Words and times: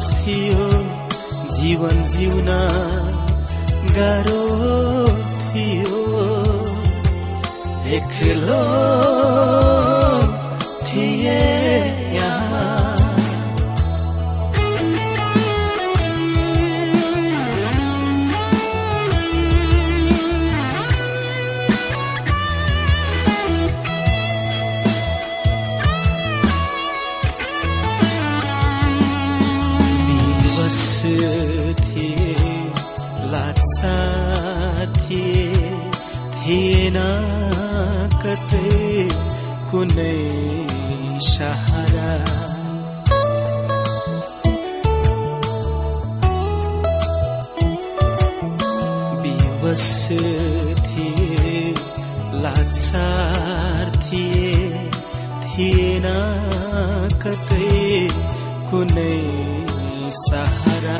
निराश 0.00 0.08
थियो 0.24 0.66
जीवन 1.56 2.02
जिउन 2.04 2.48
गाह्रो 3.96 4.44
थियो। 5.50 6.00
एक्लो 7.96 8.62
थिए। 10.86 11.59
कुनै 39.80 40.16
सहारा 41.26 42.08
विवश 49.22 49.86
थिए 50.88 51.54
लाचार 52.42 53.88
थिए 54.02 54.52
थिएन 55.46 56.08
कतै 57.24 57.70
कुनै 58.70 59.16
सहारा। 60.18 60.98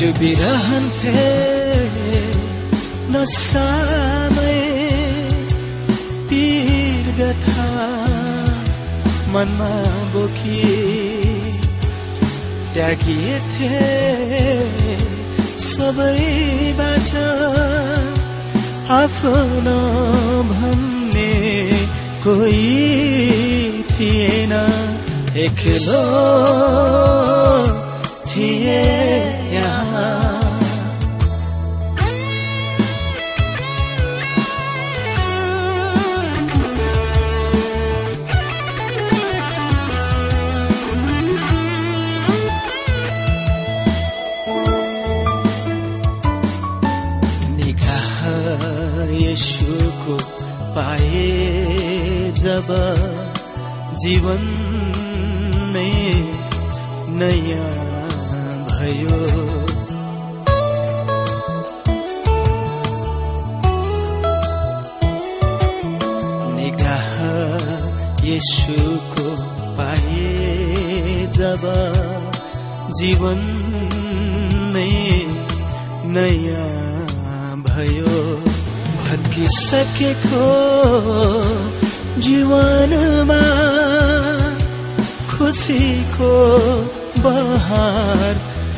डुबिरहन्थे 0.00 1.28
नसामै 3.14 4.58
पीर 6.28 7.14
व्यथा। 7.20 7.89
मनमा 9.32 9.70
बोकी 10.12 10.62
त्यागिएथे 12.74 13.78
सबैबाट 15.64 17.12
आफ्नो 18.98 19.78
भन्ने 20.50 21.30
कोही 22.24 23.82
थिएन। 23.92 24.52
एक्लो 25.44 26.02
थिए 28.30 28.82
यहाँ। 29.54 30.29
जीवन 54.02 54.69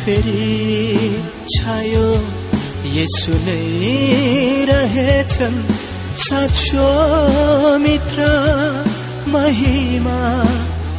फेरि 0.02 1.22
छायो। 1.54 2.08
यसु 2.94 3.32
नै 3.46 4.64
रहेछन्। 4.70 5.58
साँचो 6.22 6.88
मित्र 7.78 8.26
महिमा 9.28 10.18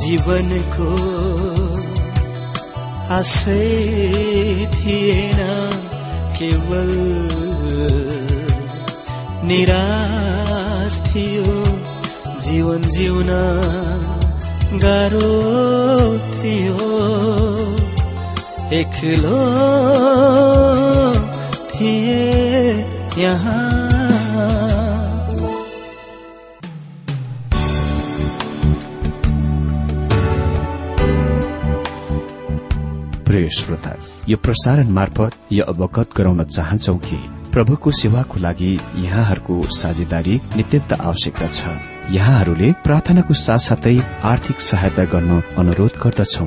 जीवनको 0.00 0.90
आशै 3.14 3.62
थिएन 4.74 5.40
केवल 6.38 7.49
निराश 9.44 11.00
थियो। 11.00 11.64
जीवन 12.40 12.82
जिउन 12.82 13.28
गाह्रो 14.74 15.30
थियो। 16.18 16.90
एक्लो 18.72 19.40
थिए 21.70 22.72
यहाँ। 23.18 23.80
प्रिय 33.24 33.48
श्रोता 33.48 33.96
यो 34.28 34.36
प्रसारण 34.36 34.88
मार्फत 34.88 35.30
यो 35.52 35.64
अवगत 35.64 36.08
गराउन 36.16 36.44
चाहन्छौ 36.44 36.94
कि 36.94 37.39
प्रभुको 37.52 37.90
सेवाको 37.90 38.40
लागि 38.40 38.72
यहाँहरूको 38.96 39.54
साझेदारी 39.70 40.40
नित्यन्त 40.56 40.92
आवश्यकता 40.92 41.46
छ। 41.46 41.62
यहाँहरूले 42.10 42.72
प्रार्थनाको 42.84 43.34
साथसाथै 43.34 43.96
आर्थिक 44.24 44.60
सहायता 44.60 45.04
गर्न 45.04 45.42
अनुरोध 45.58 45.90
गर्दछौ। 46.04 46.46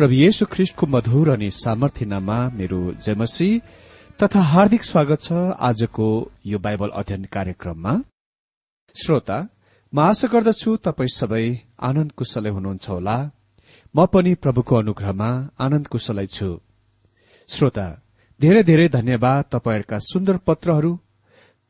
प्रभु 0.00 0.14
येशु 0.14 0.44
ख्रिष्टको 0.46 0.86
मधुर 0.86 1.28
अनि 1.30 1.48
सामर्थ्यनामा 1.52 2.36
मेरो 2.58 2.80
जयमसी 3.04 3.48
तथा 4.20 4.40
हार्दिक 4.42 4.84
स्वागत 4.84 5.20
छ 5.22 5.40
आजको 5.60 6.06
यो 6.46 6.58
बाइबल 6.58 6.90
अध्ययन 7.00 7.24
कार्यक्रममा। 7.34 7.92
श्रोता 8.94 9.36
म 9.92 10.00
आशा 10.00 10.28
गर्दछु 10.34 10.76
तपाईँ 10.86 11.12
सबै 11.16 11.42
आनन्द 11.88 12.12
कुशलै 12.18 12.50
हुनुहुन्छ 12.50 12.88
होला। 12.88 13.16
म 13.94 14.06
पनि 14.06 14.32
प्रभुको 14.44 14.76
अनुग्रहमा 14.76 15.30
आनन्द 15.58 15.86
कुशलै 15.92 16.26
छु। 16.26 16.48
श्रोता 17.48 17.86
धेरै 18.40 18.62
धेरै 18.70 18.88
धन्यवाद 18.96 19.52
तपाईँहरूका 19.52 19.98
सुन्दर 20.06 20.36
पत्रहरू 20.48 20.92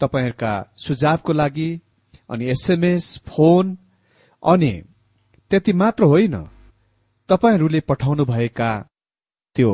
तपाईँहरूका 0.00 0.54
सुझावको 0.84 1.32
लागि 1.32 1.70
अनि 2.30 2.44
एसएमएस 2.54 3.10
फोन 3.26 3.76
अनि 4.42 4.72
त्यति 5.50 5.72
मात्र 5.82 6.12
होइन। 6.14 6.36
तपाईँहरूले 7.30 7.80
पठाउनु 7.80 8.24
भएका 8.24 8.70
त्यो 9.56 9.72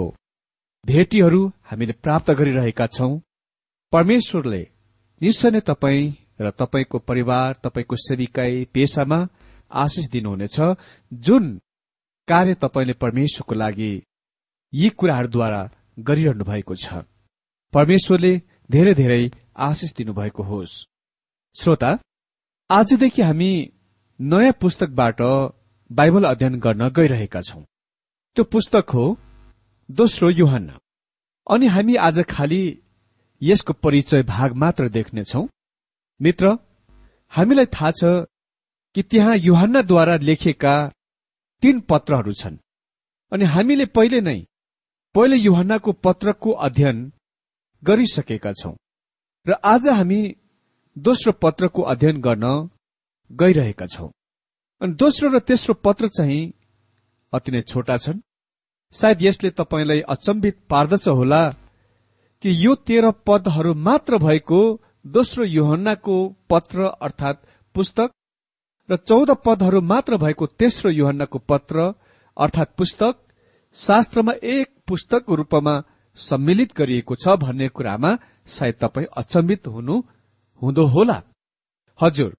भेटीहरू 0.84 1.40
हामीले 1.62 1.92
प्राप्त 2.02 2.30
गरिरहेका 2.30 2.86
छौं। 2.86 3.12
परमेश्वरले 3.92 4.62
निश्चय 5.20 5.50
नै 5.50 5.60
तपाईँ 5.60 6.12
र 6.40 6.50
तपाईँको 6.50 6.98
परिवार 6.98 7.54
तपाईँको 7.64 7.96
सेविकाई 7.98 8.64
पेसामा 8.74 9.18
आशिष 9.74 10.06
दिनुहुनेछ 10.10 10.58
जुन 11.12 11.44
कार्य 12.28 12.54
तपाईँले 12.54 12.92
परमेश्वरको 12.92 13.54
लागि 13.54 13.92
यी 14.72 14.88
कुराहरूद्वारा 14.90 15.62
गरिरहनु 15.98 16.44
भएको 16.44 16.74
छ। 16.74 17.02
परमेश्वरले 17.72 18.32
धेरै 18.70 18.94
धेरै 18.94 19.22
आशिष 19.60 19.94
दिनुभएको 19.94 20.42
होस्। 20.42 20.74
श्रोता 21.54 21.90
आजदेखि 22.70 23.22
हामी 23.22 23.52
नयाँ 24.20 24.58
पुस्तकबाट 24.60 25.20
बाइबल 25.90 26.24
अध्ययन 26.24 26.54
गर्न 26.58 26.88
गइरहेका 26.88 27.40
छौं। 27.42 27.62
त्यो 28.36 28.44
पुस्तक 28.44 28.90
हो 28.90 29.18
दोस्रो 29.90 30.30
युहन्ना। 30.30 30.78
अनि 31.50 31.66
हामी 31.66 31.94
आज 31.96 32.20
खालि 32.20 32.78
यसको 33.42 33.72
परिचय 33.72 34.22
भाग 34.22 34.52
मात्र 34.52 34.88
देख्नेछौ। 34.88 35.46
मित्र 36.20 36.58
हामीलाई 37.32 37.66
थाहा 37.66 37.90
छ 37.90 38.04
कि 38.94 39.02
त्यहाँ 39.02 39.36
युहन्नाद्वारा 39.36 40.16
लेखिएका 40.16 40.74
तीन 41.62 41.80
पत्रहरू 41.80 42.32
छन्। 42.32 42.56
अनि 43.32 43.44
हामीले 43.44 43.86
पहिले 43.86 44.20
नै 44.20 44.38
पहिले 45.14 45.36
युहन्नाको 45.36 45.92
पत्रको 45.92 46.50
अध्ययन 46.50 47.12
गरिसकेका 47.84 48.52
छौं। 48.52 48.74
र 49.46 49.52
आज 49.64 49.88
हामी 49.88 50.36
दोस्रो 50.98 51.32
पत्रको 51.32 51.82
अध्ययन 51.82 52.20
गर्न 52.20 52.70
गइरहेका 53.32 53.86
छौं। 53.86 54.10
अनि 54.80 54.92
दोस्रो 54.94 55.28
र 55.30 55.38
तेस्रो 55.40 55.74
पत्र 55.84 56.08
चाहिँ 56.08 56.52
अति 57.32 57.52
नै 57.52 57.60
छोटा 57.62 57.96
छन्। 57.96 58.20
सायद 58.94 59.22
यसले 59.22 59.50
तपाईँलाई 59.50 60.00
अचम्बित 60.08 60.56
पार्दछ 60.70 61.06
होला 61.10 61.42
कि 62.42 62.50
यो 62.64 62.74
तेह्र 62.86 63.10
पदहरू 63.26 63.72
मात्र 63.74 64.18
भएको 64.18 64.60
दोस्रो 65.06 65.44
युहन्नाको 65.46 66.16
पत्र 66.50 66.84
अर्थात 67.02 67.42
पुस्तक 67.74 68.10
र 68.88 68.96
चौध 68.98 69.30
पदहरू 69.44 69.80
मात्र 69.82 70.16
भएको 70.16 70.46
तेस्रो 70.60 70.90
युहन्नाको 70.90 71.38
पत्र 71.48 71.92
अर्थात 72.36 72.74
पुस्तक 72.78 73.14
शास्त्रमा 73.76 74.32
एक 74.54 74.68
पुस्तकको 74.88 75.34
रूपमा 75.34 75.74
सम्मिलित 76.18 76.76
गरिएको 76.76 77.14
छ 77.14 77.36
भन्ने 77.38 77.68
कुरामा 77.68 78.10
सायद 78.48 78.74
तपाईँ 78.80 79.06
अचम्बित 79.16 79.66
हुनु 79.66 79.96
हुँदो 80.62 80.84
होला। 80.86 81.18
हजुर 82.00 82.36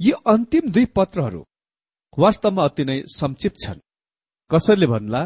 यी 0.00 0.12
अन्तिम 0.26 0.70
दुई 0.70 0.84
पत्रहरू 0.96 1.42
वास्तवमा 2.18 2.64
अति 2.64 2.84
नै 2.84 2.98
संक्षिप्त 3.08 3.58
छन्। 3.64 3.80
कसैले 4.50 4.86
भन्ला 4.86 5.22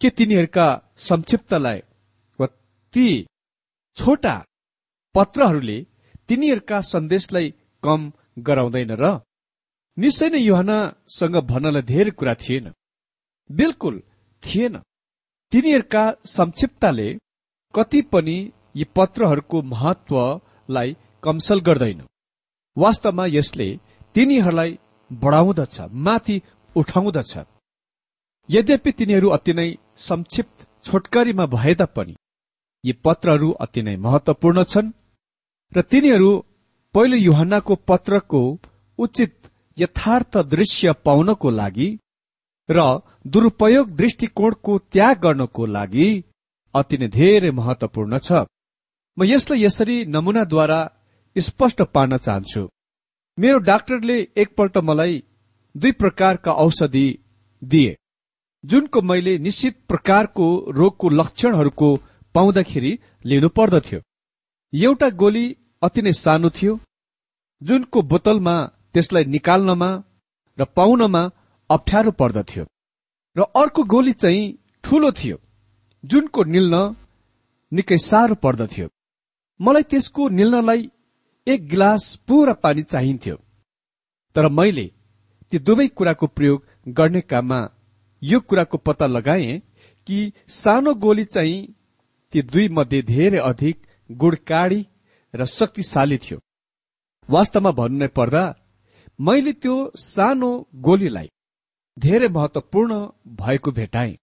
के 0.00 0.08
तिनीहरूका 0.10 0.66
संक्षिप्तलाई 1.08 1.78
वा 2.38 2.46
ती 2.94 3.06
छोटा 3.96 4.34
पत्रहरूले 5.14 5.78
तिनीहरूका 6.28 6.80
सन्देशलाई 6.92 7.46
कम 7.82 8.00
गराउँदैन 8.46 8.92
र? 9.00 9.04
निश्चय 9.96 10.28
नै 10.32 10.40
युहनासँग 10.40 11.36
भन्नलाई 11.50 11.82
धेरै 11.82 12.12
कुरा 12.18 12.34
थिएन। 12.42 12.66
बिल्कुल 13.50 13.94
थिएन। 14.42 14.74
तिनीहरूका 15.52 16.04
संक्षिप्तले 16.36 17.08
कति 17.74 18.00
पनि 18.12 18.38
यी 18.76 18.84
पत्रहरूको 18.96 19.62
महत्वलाई 19.72 20.96
कमसल 21.24 21.60
गर्दैन। 21.60 22.00
वास्तवमा 22.76 23.24
यसले 23.36 23.68
तिनीहरूलाई 24.14 24.78
बढाउँदछ 25.10 25.80
माथि 26.06 26.40
उठाउँदछ। 26.76 27.32
यद्यपि 28.48 28.92
तिनीहरू 28.92 29.28
अति 29.28 29.52
नै 29.52 29.68
संक्षिप्त 30.00 30.66
छोटकरीमा 30.84 31.46
भए 31.46 31.74
तापनि 31.74 32.14
यी 32.84 32.92
पत्रहरू 33.04 33.50
अति 33.64 33.82
नै 33.82 33.96
महत्वपूर्ण 33.96 34.64
छन् 34.64 34.92
र 35.72 35.82
तिनीहरू 35.82 36.30
पहिलो 36.94 37.16
युहन्नाको 37.18 37.74
पत्रको 37.88 38.42
उचित 38.98 39.34
यथार्थ 39.78 40.36
दृश्य 40.52 40.92
पाउनको 41.04 41.50
लागि 41.50 41.88
र 42.68 42.84
दुरूपयोग 43.26 43.90
दृष्टिकोणको 43.96 44.78
त्याग 44.92 45.16
गर्नको 45.22 45.66
लागि 45.66 46.08
अति 46.74 46.96
नै 46.98 47.08
धेरै 47.08 47.50
महत्वपूर्ण 47.50 48.18
छ। 48.18 48.46
म 49.16 49.24
यसलाई 49.24 49.64
यसरी 49.64 49.96
नमूनाद्वारा 50.06 50.80
स्पष्ट 51.36 51.82
पार्न 51.94 52.16
चाहन्छु। 52.16 52.62
मेरो 53.38 53.58
डाक्टरले 53.58 54.16
एकपल्ट 54.36 54.76
मलाई 54.78 55.22
दुई 55.74 55.92
प्रकारका 55.92 56.52
औषधि 56.64 57.06
दिए 57.62 57.96
जुनको 58.64 59.02
मैले 59.02 59.36
निश्चित 59.38 59.76
प्रकारको 59.88 60.46
रोगको 60.70 61.08
लक्षणहरूको 61.08 61.88
पाउँदाखेरि 62.34 62.92
लिनु 63.24 63.48
पर्दथ्यो। 63.48 64.00
एउटा 64.72 65.08
गोली 65.22 65.44
अति 65.82 66.02
नै 66.02 66.12
सानो 66.12 66.50
थियो 66.50 66.78
जुनको 67.62 68.02
बोतलमा 68.02 68.56
त्यसलाई 68.92 69.24
निकाल्नमा 69.34 69.90
र 70.58 70.64
पाउनमा 70.76 71.22
अप्ठ्यारो 71.70 72.10
पर्दथ्यो 72.20 72.64
र 73.36 73.40
अर्को 73.62 73.82
गोली 73.92 74.12
चाहिँ 74.22 74.44
ठूलो 74.84 75.10
थियो 75.20 75.36
जुनको 76.04 76.44
निल्न 76.54 76.74
निकै 77.72 77.98
साह्रो 77.98 78.34
पर्दथ्यो। 78.44 78.88
मलाई 79.60 79.84
त्यसको 79.90 80.28
निल्नलाई 80.38 80.90
एक 81.46 81.68
गिलास 81.68 82.04
पुरा 82.28 82.52
पानी 82.52 82.82
चाहिन्थ्यो। 82.82 83.36
तर 84.36 84.48
मैले 84.48 84.86
ती 85.52 85.58
दुवै 85.58 85.86
कुराको 85.88 86.26
प्रयोग 86.26 86.66
गर्ने 86.88 87.20
काममा 87.20 87.60
यो 88.22 88.40
कुराको 88.40 88.78
पत्ता 88.78 89.06
लगाए 89.06 89.62
कि 90.06 90.32
सानो 90.48 90.94
गोली 90.94 91.24
चाहिँ 91.24 91.74
ती 92.32 92.42
दुई 92.42 92.68
मध्ये 92.68 93.02
धेरै 93.02 93.38
अधिक 93.38 93.86
गुणकारी 94.10 94.80
र 95.34 95.44
शक्तिशाली 95.44 96.18
थियो। 96.18 96.38
वास्तवमा 97.28 97.70
भन्नु 97.70 98.08
पर्दा 98.08 98.44
मैले 99.20 99.52
त्यो 99.52 99.74
सानो 99.96 100.50
गोलीलाई 100.80 101.28
धेरै 101.96 102.28
महत्वपूर्ण 102.28 102.92
भएको 103.40 103.70
भेटाए। 103.70 104.16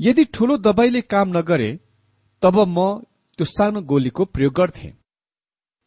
यदि 0.00 0.24
ठूलो 0.34 0.56
दबाईले 0.56 1.00
काम 1.12 1.36
नगरे 1.38 1.70
तब 2.42 2.56
म 2.68 2.78
त्यो 3.38 3.44
सानो 3.46 3.80
गोलीको 3.82 4.24
प्रयोग 4.24 4.54
गर्थे। 4.54 4.97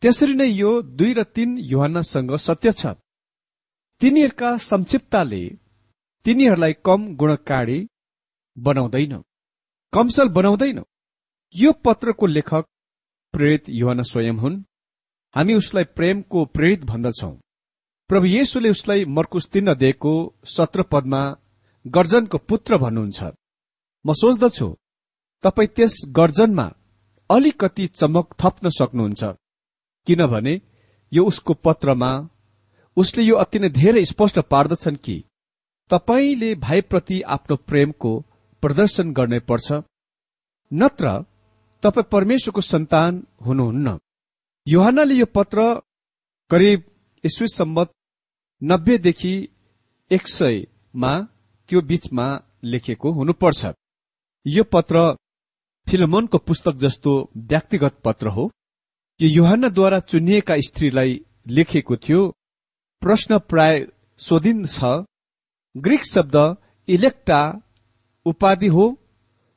त्यसरी 0.02 0.34
नै 0.34 0.48
यो 0.52 0.70
दुई 0.98 1.12
र 1.14 1.24
तीन 1.36 1.50
युहानसँग 1.72 2.32
सत्य 2.38 2.72
छ। 2.72 2.84
तिनीहरूका 4.02 4.50
संक्षिप्तले 4.58 5.44
तिनीहरूलाई 6.26 6.74
कम 6.86 7.02
गुणकारी 7.16 7.80
बनाउँदैन। 8.58 9.14
कमसल 9.94 10.28
बनाउँदैन। 10.38 10.80
यो 11.56 11.72
पत्रको 11.86 12.26
लेखक 12.26 12.66
प्रेरित 13.34 13.64
युवाना 13.70 14.04
स्वयं 14.04 14.38
हुन्। 14.38 14.64
हामी 15.36 15.54
उसलाई 15.54 15.84
प्रेमको 15.98 16.40
प्रेरित 16.46 16.82
भन्दछौ। 16.84 17.32
प्रभु 18.10 18.26
येशुले 18.28 18.70
उसलाई 18.70 19.06
मर्कुस 19.06 19.46
तिन 19.54 19.74
दिएको 19.74 20.14
सत्र 20.46 20.84
पदमा 20.84 21.22
गर्जनको 21.86 22.38
पुत्र 22.50 22.78
भन्नुहुन्छ। 22.78 23.20
म 24.06 24.14
सोच्दछु 24.14 24.68
तपाईँ 25.44 25.74
त्यस 25.76 25.94
गर्जनमा 26.10 26.68
अलिकति 27.30 27.88
चमक 28.00 28.26
थप्न 28.42 28.70
सक्नुहुन्छ। 28.70 29.24
किनभने 30.08 30.54
यो 31.12 31.26
उसको 31.26 31.54
पत्रमा 31.66 32.12
उसले 32.98 33.24
यो 33.24 33.36
अति 33.36 33.60
नै 33.60 33.70
धेरै 33.70 34.04
स्पष्ट 34.06 34.40
पार्दछन् 34.52 35.04
कि 35.06 35.18
तपाईँले 35.92 36.54
भाइप्रति 36.66 37.22
आफ्नो 37.36 37.56
प्रेमको 37.70 38.12
प्रदर्शन 38.64 39.14
गर्नै 39.14 39.40
पर्छ 39.50 39.72
नत्र 40.72 41.08
तपाईँ 41.84 42.10
परमेश्वरको 42.12 42.62
सन्तान 42.62 43.24
हुनुहुन्न। 43.46 43.98
युहानले 44.68 45.16
यो 45.16 45.26
पत्र 45.36 45.64
करिब 46.52 46.84
ईस्वी 47.24 47.48
सम्बत 47.48 47.92
नब्बेदेखि 48.62 49.34
एक 50.12 50.28
सयमा 50.28 51.14
त्यो 51.70 51.82
बीचमा 51.82 52.28
लेखेको 52.64 53.12
हुनुपर्छ। 53.12 53.62
यो 54.46 54.64
पत्र 54.74 54.98
फिलोमोनको 55.88 56.38
पुस्तक 56.48 56.76
जस्तो 56.84 57.12
व्यक्तिगत 57.50 57.94
पत्र 58.06 58.28
हो। 58.28 58.50
यो 59.22 59.28
युहानद्वारा 59.30 60.00
चुनिएका 60.00 60.56
स्त्रीलाई 60.58 61.12
लेखेको 61.48 61.96
थियो 61.96 62.22
प्रश्न 63.02 63.38
प्राय 63.40 63.76
सोधिन्छ 64.18 64.80
ग्रिक 65.76 66.06
शब्द 66.06 66.38
इलेक्टा 66.88 67.42
उपाधि 68.26 68.68
हो 68.68 68.86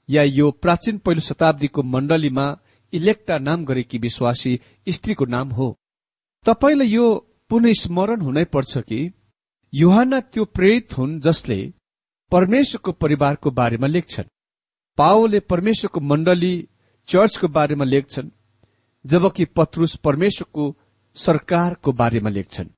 या 0.09 0.23
यो 0.23 0.51
प्राचीन 0.51 0.99
पहिलो 0.99 1.21
शताब्दीको 1.21 1.83
मण्डलीमा 1.83 2.47
इलेक्टा 2.93 3.39
नाम 3.39 3.65
गरेकी 3.65 3.99
विश्वासी 3.99 4.61
स्त्रीको 4.89 5.25
नाम 5.25 5.49
हो? 5.49 5.69
तपाईँलाई 6.47 6.89
यो 6.89 7.07
पुनः 7.49 7.73
स्मरण 7.81 8.21
हुनै 8.21 8.45
पर्छ 8.45 8.79
कि 8.79 9.01
युहाना 9.73 10.21
त्यो 10.21 10.45
प्रेरित 10.45 10.99
हुन् 10.99 11.21
जसले 11.21 11.61
परमेश्वरको 12.33 12.93
परिवारको 12.93 13.51
बारेमा 13.51 13.87
लेख्छन्। 13.87 14.33
पाओले 14.99 15.41
परमेश्वरको 15.41 16.01
मण्डली 16.01 16.55
चर्चको 17.09 17.49
बारेमा 17.49 17.85
लेख्छन्। 17.85 18.31
जबकि 19.05 19.45
पत्रुस 19.45 19.97
परमेश्वरको 19.97 20.65
सरकारको 21.17 21.93
बारेमा 21.93 22.31
लेख्छन्। 22.31 22.69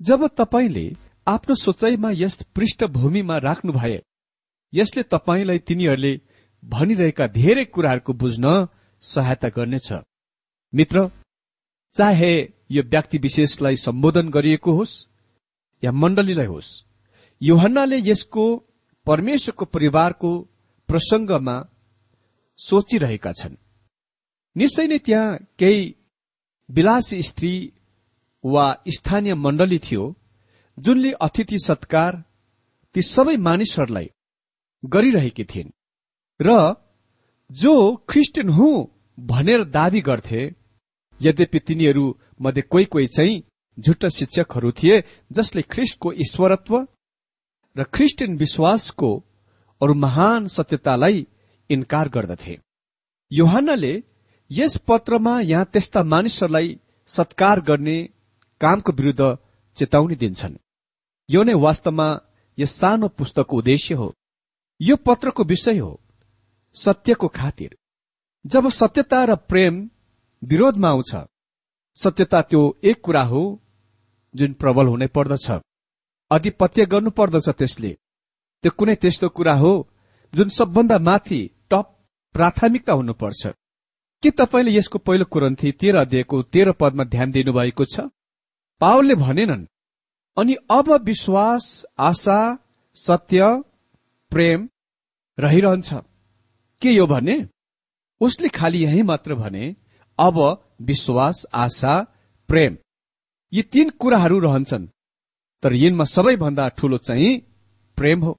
जब 0.00 0.26
तपाईँले 0.26 0.86
आफ्नो 1.26 1.54
सोचाइमा 1.54 2.10
यस 2.14 2.42
पृष्ठभूमिमा 2.56 3.38
राख्नु 3.38 3.72
भए 3.72 4.00
यसले 4.72 5.02
तपाईँलाई 5.02 5.58
तिनीहरूले 5.58 6.20
भनिरहेका 6.64 7.26
धेरै 7.26 7.64
कुराहरूको 7.64 8.12
बुझ्न 8.12 8.68
सहायता 9.02 9.48
गर्नेछ। 9.48 9.92
मित्र 10.72 11.08
चाहे 11.94 12.32
यो 12.70 12.82
व्यक्ति 12.82 13.18
विशेषलाई 13.18 13.76
सम्बोधन 13.76 14.28
गरिएको 14.28 14.72
होस् 14.72 14.94
या 15.82 15.92
मण्डलीलाई 15.92 16.46
होस् 16.46 16.70
योहन्नाले 17.40 17.98
यसको 18.00 18.44
परमेश्वरको 19.06 19.64
परिवारको 19.64 20.30
प्रसंगमा 20.88 21.56
सोचिरहेका 22.58 23.32
छन्। 23.32 23.56
निश्चय 24.56 24.86
नै 24.86 24.98
त्यहाँ 25.06 25.36
केही 25.58 25.82
विलासी 26.68 27.22
स्त्री 27.22 27.52
वा 28.44 28.66
स्थानीय 28.96 29.34
मण्डली 29.34 29.78
थियो 29.86 30.04
जुनले 30.78 31.10
अतिथि 31.26 31.58
सत्कार 31.66 32.12
ती 32.94 33.02
सबै 33.02 33.36
मानिसहरूलाई 33.48 34.08
गरिरहेकी 34.82 35.44
थिइन्। 35.52 35.70
र 36.40 36.48
जो 37.50 37.74
ख्रिस्टियन 38.10 38.48
हुँ 38.56 38.74
भनेर 39.18 39.64
दावी 39.76 40.00
गर्थे 40.08 40.42
यद्यपि 41.20 41.58
तिनीहरू 41.66 42.04
मध्ये 42.40 42.62
कोही 42.72 42.84
कोही 42.92 43.06
चाहिँ 43.16 43.42
झुट्टा 43.78 44.08
शिक्षकहरू 44.18 44.70
थिए 44.78 45.02
जसले 45.36 45.62
ख्रिस्टको 45.72 46.12
ईश्वरत्व 46.24 46.74
र 47.76 47.84
ख्रिस्टियन 47.94 48.36
विश्वासको 48.36 49.10
अरू 49.80 49.94
महान 49.94 50.46
सत्यतालाई 50.56 51.26
इन्कार 51.70 52.08
गर्दथे। 52.08 52.54
योहानले 53.30 53.94
यस 54.50 54.76
पत्रमा 54.76 55.40
यहाँ 55.40 55.64
त्यस्ता 55.64 56.02
मानिसहरूलाई 56.02 56.78
सत्कार 57.08 57.60
गर्ने 57.60 57.96
कामको 58.60 58.92
विरूद्ध 58.92 59.38
चेतावनी 59.76 60.14
दिन्छन्। 60.14 60.56
यो 61.28 61.42
नै 61.42 61.54
वास्तवमा 61.54 62.08
यस 62.58 62.72
सानो 62.72 63.08
पुस्तकको 63.08 63.56
उद्देश्य 63.56 63.94
हो। 63.94 64.08
यो 64.80 64.96
पत्रको 64.96 65.44
विषय 65.44 65.78
हो 65.78 66.00
सत्यको 66.76 67.28
खातिर। 67.28 67.76
जब 68.46 68.68
सत्यता 68.70 69.24
र 69.24 69.34
प्रेम 69.50 69.74
विरोधमा 70.42 70.88
आउँछ 70.88 71.12
सत्यता 71.96 72.42
त्यो 72.42 72.62
एक 72.84 73.00
कुरा 73.00 73.22
हो 73.22 73.42
जुन 74.34 74.52
प्रबल 74.52 74.86
हुनै 74.86 75.06
पर्दछ। 75.06 75.46
अधिपत्य 76.30 76.86
गर्नु 76.86 77.10
पर्दछ 77.10 77.48
त्यसले। 77.48 77.92
त्यो 78.64 78.70
कुनै 78.78 78.94
त्यस्तो 78.94 79.28
कुरा 79.28 79.54
हो 79.54 79.72
जुन 80.34 80.48
सबभन्दा 80.48 80.98
माथि 80.98 81.40
टप 81.70 81.86
प्राथमिकता 82.34 82.92
हुनुपर्छ। 82.92 83.46
के 84.22 84.30
तपाईँले 84.30 84.70
यसको 84.70 84.98
पहिलो 84.98 85.24
कुरन्थी 85.24 85.72
तेह्र 85.72 85.96
अध्यायको 85.96 86.42
तेह्र 86.42 86.72
पदमा 86.72 87.04
ध्यान 87.04 87.30
दिनुभएको 87.30 87.84
छ? 87.84 88.00
पावलले 88.80 89.14
भनेनन् 89.14 89.66
अनि 90.36 90.54
अब 90.70 90.92
विश्वास 91.04 91.86
आशा 91.98 92.58
सत्य 92.96 93.62
प्रेम 94.30 94.68
रहिरहन्छ। 95.38 95.94
के 96.82 96.90
यो 96.90 97.06
भने? 97.06 97.46
उसले 98.20 98.48
खालि 98.48 98.84
यही 98.84 99.02
मात्र 99.02 99.34
भने 99.34 99.76
अब 100.18 100.36
विश्वास 100.82 101.46
आशा 101.54 101.94
प्रेम 102.48 102.76
यी 103.52 103.62
तीन 103.62 103.90
कुराहरू 103.90 104.38
रहन्छन्। 104.38 104.86
तर 105.62 105.72
यिनमा 105.72 106.04
सबैभन्दा 106.04 106.68
ठूलो 106.68 106.98
चाहिँ 106.98 107.38
प्रेम 107.96 108.24
हो। 108.24 108.36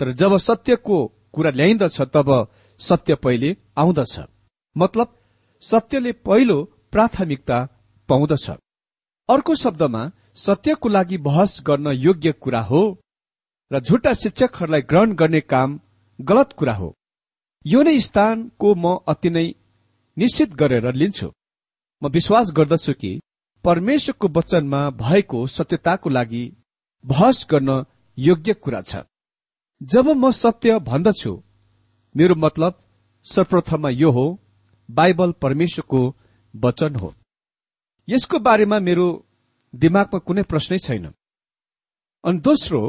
तर 0.00 0.12
जब 0.12 0.36
सत्यको 0.36 1.06
कुरा 1.32 1.50
ल्याइन्दछ 1.50 2.00
तब 2.00 2.48
सत्य 2.80 3.14
पहिले 3.14 3.56
आउँदछ। 3.78 4.20
मतलब 4.76 5.16
सत्यले 5.62 6.12
पहिलो 6.26 6.62
प्राथमिकता 6.92 7.58
पाउँदछ। 8.08 8.50
अर्को 9.28 9.54
शब्दमा 9.54 10.02
सत्यको 10.36 10.88
लागि 10.88 11.18
बहस 11.18 11.60
गर्न 11.66 11.86
योग्य 11.98 12.32
कुरा 12.42 12.60
हो 12.62 12.82
र 13.70 13.80
झुटा 13.80 14.12
शिक्षकहरूलाई 14.14 14.82
ग्रहण 14.90 15.12
गर्ने 15.14 15.40
काम 15.52 15.78
गलत 16.18 16.52
कुरा 16.58 16.74
हो। 16.74 16.94
यो 17.64 17.82
नै 17.82 17.98
स्थानको 18.00 18.74
म 18.74 18.96
अति 19.08 19.30
नै 19.30 19.46
निश्चित 20.16 20.54
गरेर 20.54 20.92
लिन्छु। 20.94 21.28
म 22.02 22.08
विश्वास 22.08 22.50
गर्दछु 22.56 22.92
कि 22.92 23.12
परमेश्वरको 23.64 24.28
वचनमा 24.36 24.80
भएको 25.02 25.46
सत्यताको 25.46 26.10
लागि 26.10 26.44
बहस 27.04 27.46
गर्न 27.50 27.84
योग्य 28.18 28.54
कुरा 28.54 28.80
छ। 28.82 29.02
जब 29.80 30.08
म 30.08 30.30
सत्य 30.32 30.78
भन्दछु 30.88 31.32
मेरो 32.14 32.34
मतलब 32.34 32.78
सर्वप्रथममा 33.26 33.90
यो 33.90 34.10
हो 34.10 34.26
बाइबल 34.94 35.32
परमेश्वरको 35.42 36.00
वचन 36.54 36.94
हो। 36.94 37.14
यसको 38.08 38.38
बारेमा 38.38 38.78
मेरो 38.78 39.06
दिमागमा 39.74 40.18
कुनै 40.18 40.42
प्रश्नै 40.42 40.78
छैन। 40.78 41.06
अनि 42.24 42.38
दोस्रो 42.40 42.80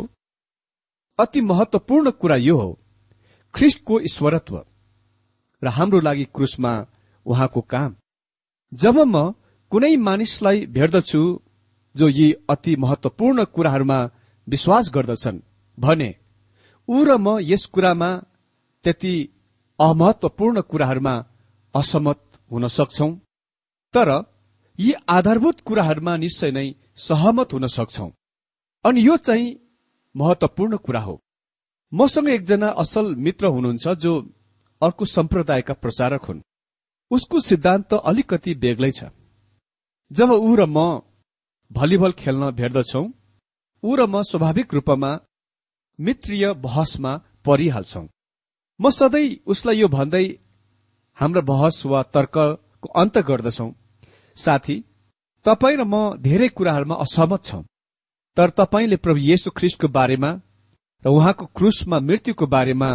अति 1.19 1.41
महत्वपूर्ण 1.41 2.11
कुरा 2.11 2.35
यो 2.35 2.57
हो 2.57 2.69
ख्रिस्टको 3.53 3.99
ईश्वरत्व 3.99 4.55
र 5.61 5.67
हाम्रो 5.67 5.99
लागि 5.99 6.25
क्रुसमा 6.35 6.73
उहाँको 7.25 7.61
काम। 7.61 7.95
जब 8.71 8.97
म 9.05 9.33
कुनै 9.71 9.95
मानिसलाई 9.97 10.65
भेट्दछु 10.65 11.21
जो 11.95 12.07
यी 12.09 12.31
अति 12.49 12.75
महत्वपूर्ण 12.75 13.43
कुराहरूमा 13.45 13.99
विश्वास 14.47 14.89
गर्दछन् 14.93 15.39
भने 15.77 16.09
ऊ 16.87 17.03
र 17.03 17.17
म 17.17 17.37
यस 17.41 17.65
कुरामा 17.65 18.09
त्यति 18.85 19.13
अमहत्वपूर्ण 19.79 20.61
कुराहरूमा 20.61 21.13
असहमत 21.75 22.19
हुन 22.51 22.67
सक्छौ। 22.67 23.09
तर 23.93 24.09
यी 24.79 24.91
आधारभूत 25.09 25.59
कुराहरूमा 25.61 26.17
निश्चय 26.17 26.51
नै 26.51 26.67
सहमत 26.97 27.53
हुन 27.53 27.65
सक्छौ। 27.67 28.07
अनि 28.85 29.07
यो 29.07 29.17
चाहिँ 29.17 29.55
महत्वपूर्ण 30.15 30.77
कुरा 30.77 31.01
हो। 31.01 31.15
मसँग 31.91 32.27
एकजना 32.29 32.67
असल 32.83 33.15
मित्र 33.15 33.45
हुनुहुन्छ 33.45 33.87
जो 34.03 34.13
अर्को 34.81 35.05
सम्प्रदायका 35.05 35.73
प्रचारक 35.73 36.23
हुन्। 36.23 36.41
उसको 37.11 37.39
सिद्धान्त 37.39 37.93
अलिकति 37.93 38.53
बेग्लै 38.55 38.91
छ। 38.91 39.03
जब 40.11 40.29
ऊ 40.31 40.55
र 40.55 40.65
म 40.65 41.01
भलिबल 41.71 42.11
खेल्न 42.11 42.51
भेट्दछौ 42.51 43.03
ऊ 43.83 43.95
र 43.95 44.05
म 44.05 44.21
स्वाभाविक 44.21 44.73
रूपमा 44.73 45.11
मित्रीय 45.99 46.53
बहसमा 46.53 47.11
परिहाल्छौ। 47.45 48.05
म 48.79 48.89
सधैँ 48.89 49.37
उसलाई 49.45 49.77
यो 49.79 49.87
भन्दै 49.87 50.25
हाम्रो 51.17 51.41
बहस 51.41 51.85
वा 51.85 52.01
तर्कको 52.15 52.87
अन्त 53.01 53.17
गर्दछौ। 53.29 53.67
साथी 54.37 54.75
तपाईँ 55.45 55.77
र 55.77 55.83
म 55.83 55.95
धेरै 56.21 56.47
कुराहरूमा 56.57 56.95
असहमत 57.05 57.41
छौं। 57.45 57.63
तर 58.37 58.49
तपाईँले 58.59 58.95
प्रभु 58.95 59.19
येशु 59.21 59.49
ख्रिस्टको 59.57 59.87
बारेमा 59.97 60.31
र 61.03 61.07
उहाँको 61.09 61.45
क्रुसमा 61.57 61.97
मृत्युको 61.99 62.45
बारेमा 62.47 62.89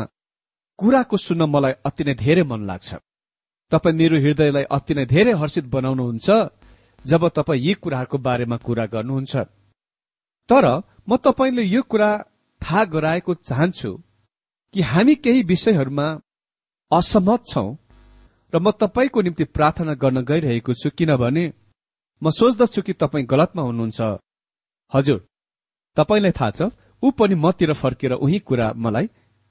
कुराको 0.78 1.16
सुन्न 1.16 1.42
मलाई 1.54 1.74
अति 1.84 2.02
नै 2.04 2.14
धेरै 2.14 2.42
मन 2.42 2.60
लाग्छ। 2.66 2.90
तपाईँ 3.72 3.96
मेरो 3.96 4.16
हृदयलाई 4.24 4.64
अति 4.70 4.94
नै 4.94 5.04
धेरै 5.06 5.32
हर्षित 5.40 5.66
बनाउनुहुन्छ 5.74 6.28
जब 7.04 7.22
तपाईँ 7.38 7.62
यी 7.62 7.72
कुराहरूको 7.82 8.18
बारेमा 8.18 8.56
कुरा 8.66 8.86
गर्नुहुन्छ। 8.94 9.34
तर 10.48 10.64
म 11.08 11.16
तपाईँले 11.16 11.62
यो 11.64 11.82
कुरा 11.82 12.10
थाहा 12.62 12.84
गराएको 12.94 13.34
चाहन्छु 13.48 13.90
कि 14.74 14.80
हामी 14.82 15.14
केही 15.24 15.42
विषयहरूमा 15.42 16.06
असहमत 16.90 17.40
छौं 17.50 17.68
र 18.52 18.58
म 18.58 18.70
तपाईँको 18.70 19.20
निम्ति 19.22 19.44
प्रार्थना 19.46 19.94
गर्न 19.94 20.24
गइरहेको 20.24 20.74
छु 20.74 20.90
किनभने 20.90 21.44
म 22.22 22.30
सोच्दछु 22.30 22.82
कि 22.82 22.92
तपाईँ 22.92 23.26
गलतमा 23.26 23.62
हुनुहुन्छ। 23.62 24.00
हजुर 24.92 25.18
तपाईँलाई 25.96 26.32
थाहा 26.40 26.50
छ 26.50 26.70
ऊ 27.02 27.10
पनि 27.10 27.34
मतिर 27.34 27.72
फर्केर 27.72 28.12
उही 28.14 28.38
कुरा 28.38 28.72
मलाई 28.76 29.08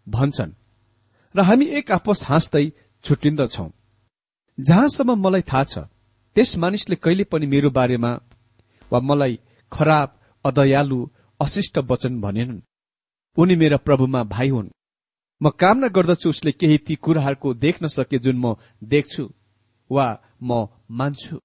भन्छन्। 0.07 0.51
र 1.35 1.41
हामी 1.41 1.65
एक 1.77 1.91
आपस 1.91 2.25
हाँस्दै 2.25 2.65
छुट्टिन्दछौ। 3.03 3.67
जहाँसम्म 4.57 5.19
मलाई 5.19 5.41
थाहा 5.41 5.63
छ 5.63 5.77
त्यस 6.35 6.57
मानिसले 6.57 6.95
कहिले 6.95 7.23
पनि 7.23 7.45
मेरो 7.47 7.69
बारेमा 7.69 8.11
वा 8.91 8.99
मलाई 8.99 9.39
खराब 9.71 10.09
अदयालु 10.45 10.99
अशिष्ट 11.39 11.77
वचन 11.89 12.21
भनेनन्। 12.21 12.61
उनी 13.37 13.55
मेरा 13.55 13.77
प्रभुमा 13.77 14.23
भाइ 14.23 14.49
हुन्। 14.49 14.69
म 15.41 15.49
कामना 15.49 15.87
गर्दछु 15.87 16.29
उसले 16.29 16.51
केही 16.51 16.77
ती 16.77 16.95
कुराहरूको 16.95 17.53
देख्न 17.65 17.87
सके 17.87 18.17
जुन 18.19 18.37
म 18.37 18.55
देख्छु 18.83 19.23
वा 19.89 20.07
म 20.41 20.67
मान्छु। 20.91 21.35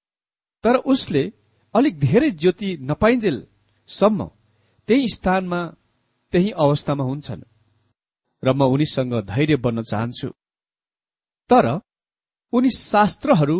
तर 0.63 0.75
उसले 0.93 1.23
अलिक 1.73 1.99
धेरै 1.99 2.29
ज्योति 2.31 2.69
नपाइन्जेलसम्म 2.89 4.19
त्यही 4.89 5.07
स्थानमा 5.07 5.61
त्यही 6.33 6.49
अवस्थामा 6.63 7.03
हुन्छन् 7.03 7.43
र 8.43 8.53
म 8.53 8.61
उनीसँग 8.73 9.13
धैर्य 9.25 9.55
बन्न 9.55 9.83
चाहन्छु। 9.83 10.29
तर 11.49 11.65
उनी 12.53 12.69
शास्त्रहरू 12.69 13.57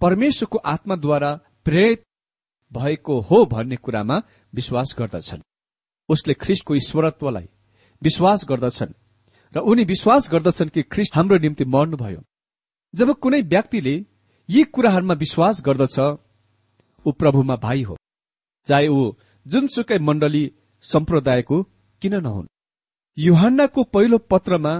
परमेश्वरको 0.00 0.58
आत्माद्वारा 0.72 1.30
प्रेरित 1.66 2.00
भएको 2.72 3.14
हो 3.20 3.44
भन्ने 3.44 3.76
कुरामा 3.76 4.16
विश्वास 4.54 4.94
गर्दछन्। 4.98 5.42
उसले 6.08 6.34
ख्रिस्टको 6.34 6.74
ईश्वरत्वलाई 6.74 7.48
विश्वास 8.02 8.44
गर्दछन्। 8.48 8.92
र 9.54 9.60
उनी 9.60 9.84
विश्वास 9.84 10.28
गर्दछन् 10.32 10.68
कि 10.68 10.82
ख्रिस्ट 10.92 11.16
हाम्रो 11.16 11.38
निम्ति 11.38 11.64
मर्नुभयो। 11.64 12.20
जब 12.94 13.08
कुनै 13.20 13.40
व्यक्तिले 13.44 13.94
यी 14.48 14.64
कुराहरूमा 14.64 15.14
विश्वास 15.14 15.62
गर्दछ 15.66 15.98
ऊ 17.06 17.12
प्रभुमा 17.12 17.56
भाइ 17.56 17.82
हो 17.82 17.96
चाहे 18.66 18.88
ऊ 18.88 19.00
जुनसुकै 19.46 19.98
मण्डली 19.98 20.44
सम्प्रदायको 20.84 21.62
किन 22.02 22.14
नहुन्। 22.16 22.46
युहान्नाको 23.16 23.82
पहिलो 23.84 24.18
पत्रमा 24.30 24.74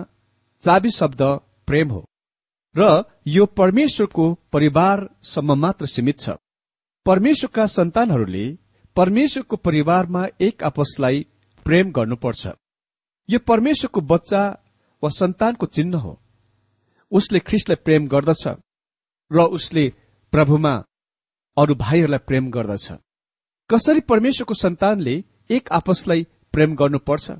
चाबी 0.62 0.90
शब्द 0.90 1.22
प्रेम 1.68 1.88
हो 1.90 2.04
र 2.74 3.04
यो 3.26 3.46
परमेश्वरको 3.58 4.24
परिवारसम्म 4.52 5.58
मात्र 5.58 5.86
सीमित 5.86 6.18
छ। 6.20 6.36
परमेश्वरका 7.06 7.66
सन्तानहरूले 7.68 8.46
परमेश्वरको 8.96 9.56
परिवारमा 9.56 10.26
एक 10.40 10.64
आपसलाई 10.64 11.26
प्रेम 11.66 11.92
गर्नुपर्छ। 11.92 12.46
यो 13.28 13.38
परमेश्वरको 13.48 14.00
बच्चा 14.02 14.42
वा 15.02 15.08
सन्तानको 15.10 15.66
चिन्ह 15.66 15.98
हो। 15.98 16.12
उसले 17.12 17.38
ख्रिस्टलाई 17.40 17.76
प्रेम 17.84 18.06
गर्दछ 18.08 18.44
र 19.30 19.38
उसले 19.56 19.84
प्रभुमा 20.32 20.74
अरू 21.56 21.74
भाइहरूलाई 21.74 22.18
प्रेम 22.28 22.50
गर्दछ। 22.50 22.86
कसरी 23.70 24.00
परमेश्वरको 24.10 24.54
सन्तानले 24.54 25.14
एक 25.50 25.72
आपसलाई 25.72 26.26
प्रेम 26.52 26.74
गर्नुपर्छ? 26.76 27.30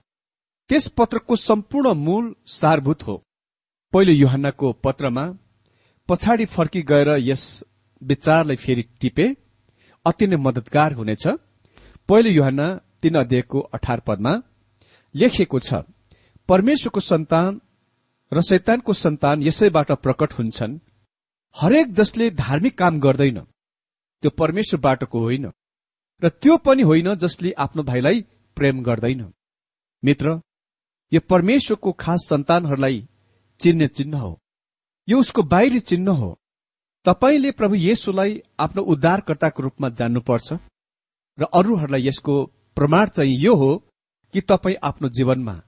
त्यस 0.71 0.89
पत्रको 0.99 1.37
सम्पूर्ण 1.39 1.93
मूल 1.97 2.35
सारभूत 2.47 3.07
हो। 3.07 3.17
पहिलो 3.93 4.13
युहन्नाको 4.13 4.73
पत्रमा 4.85 5.25
पछाडि 6.09 6.45
फर्की 6.47 6.83
गएर 6.83 7.09
यस 7.21 7.45
विचारलाई 8.03 8.57
फेरि 8.57 8.83
टिपे 9.01 9.27
अति 10.07 10.27
नै 10.27 10.37
मदतगार 10.37 10.93
हुनेछ। 10.93 11.25
पहिलो 12.09 12.31
युहन्ना 12.31 12.69
तीन 13.01 13.15
अध्यायको 13.15 13.61
अठार 13.75 14.01
पदमा 14.01 14.33
लेखिएको 15.19 15.59
छ 15.61 15.83
परमेश्वरको 16.49 17.01
सन्तान 17.03 17.61
र 18.33 18.43
शैतानको 18.43 18.93
सन्तान 18.95 19.43
यसैबाट 19.43 19.91
प्रकट 20.03 20.33
हुन्छन्। 20.33 20.79
हरेक 21.57 21.93
जसले 21.95 22.31
धार्मिक 22.31 22.79
काम 22.79 23.01
गर्दैन 23.01 23.39
त्यो 24.23 24.31
परमेश्वरबाटको 24.31 25.21
होइन 25.21 25.47
र 26.23 26.29
त्यो 26.29 26.57
पनि 26.57 26.83
होइन 26.83 27.15
जसले 27.15 27.53
आफ्नो 27.59 27.83
भाइलाई 27.83 28.21
प्रेम 28.57 28.83
गर्दैन। 28.83 29.23
मित्र 30.03 30.41
यो 31.13 31.21
परमेश्वरको 31.29 31.93
खास 31.93 32.27
सन्तानहरूलाई 32.31 33.07
चिन्ने 33.61 33.89
चिन्ह 33.89 34.19
हो। 34.19 34.39
यो 35.09 35.19
उसको 35.21 35.43
बाहिरी 35.43 35.81
चिन्ह 35.81 36.13
हो। 36.13 36.31
तपाईँले 37.07 37.51
प्रभु 37.51 37.75
येशुलाई 37.75 38.41
आफ्नो 38.61 38.83
उद्धारकर्ताको 38.83 39.63
रूपमा 39.63 39.89
जान्नुपर्छ 39.89 40.53
र 41.39 41.45
अरूहरूलाई 41.55 42.07
यसको 42.09 42.35
प्रमाण 42.77 43.07
चाहिँ 43.07 43.37
यो 43.39 43.55
हो 43.55 43.71
कि 44.35 44.41
तपाईँ 44.41 44.77
आफ्नो 44.83 45.09
जीवनमा 45.09 45.61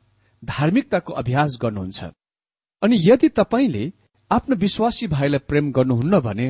धार्मिकताको 0.42 1.12
अभ्यास 1.12 1.58
गर्नुहुन्छ। 1.62 2.04
अनि 2.82 2.96
यदि 3.00 3.28
तपाईँले 3.28 3.92
आफ्नो 4.30 4.56
विश्वासी 4.56 5.06
भाइलाई 5.06 5.38
प्रेम 5.38 5.72
गर्नुहुन्न 5.72 6.20
भने 6.20 6.48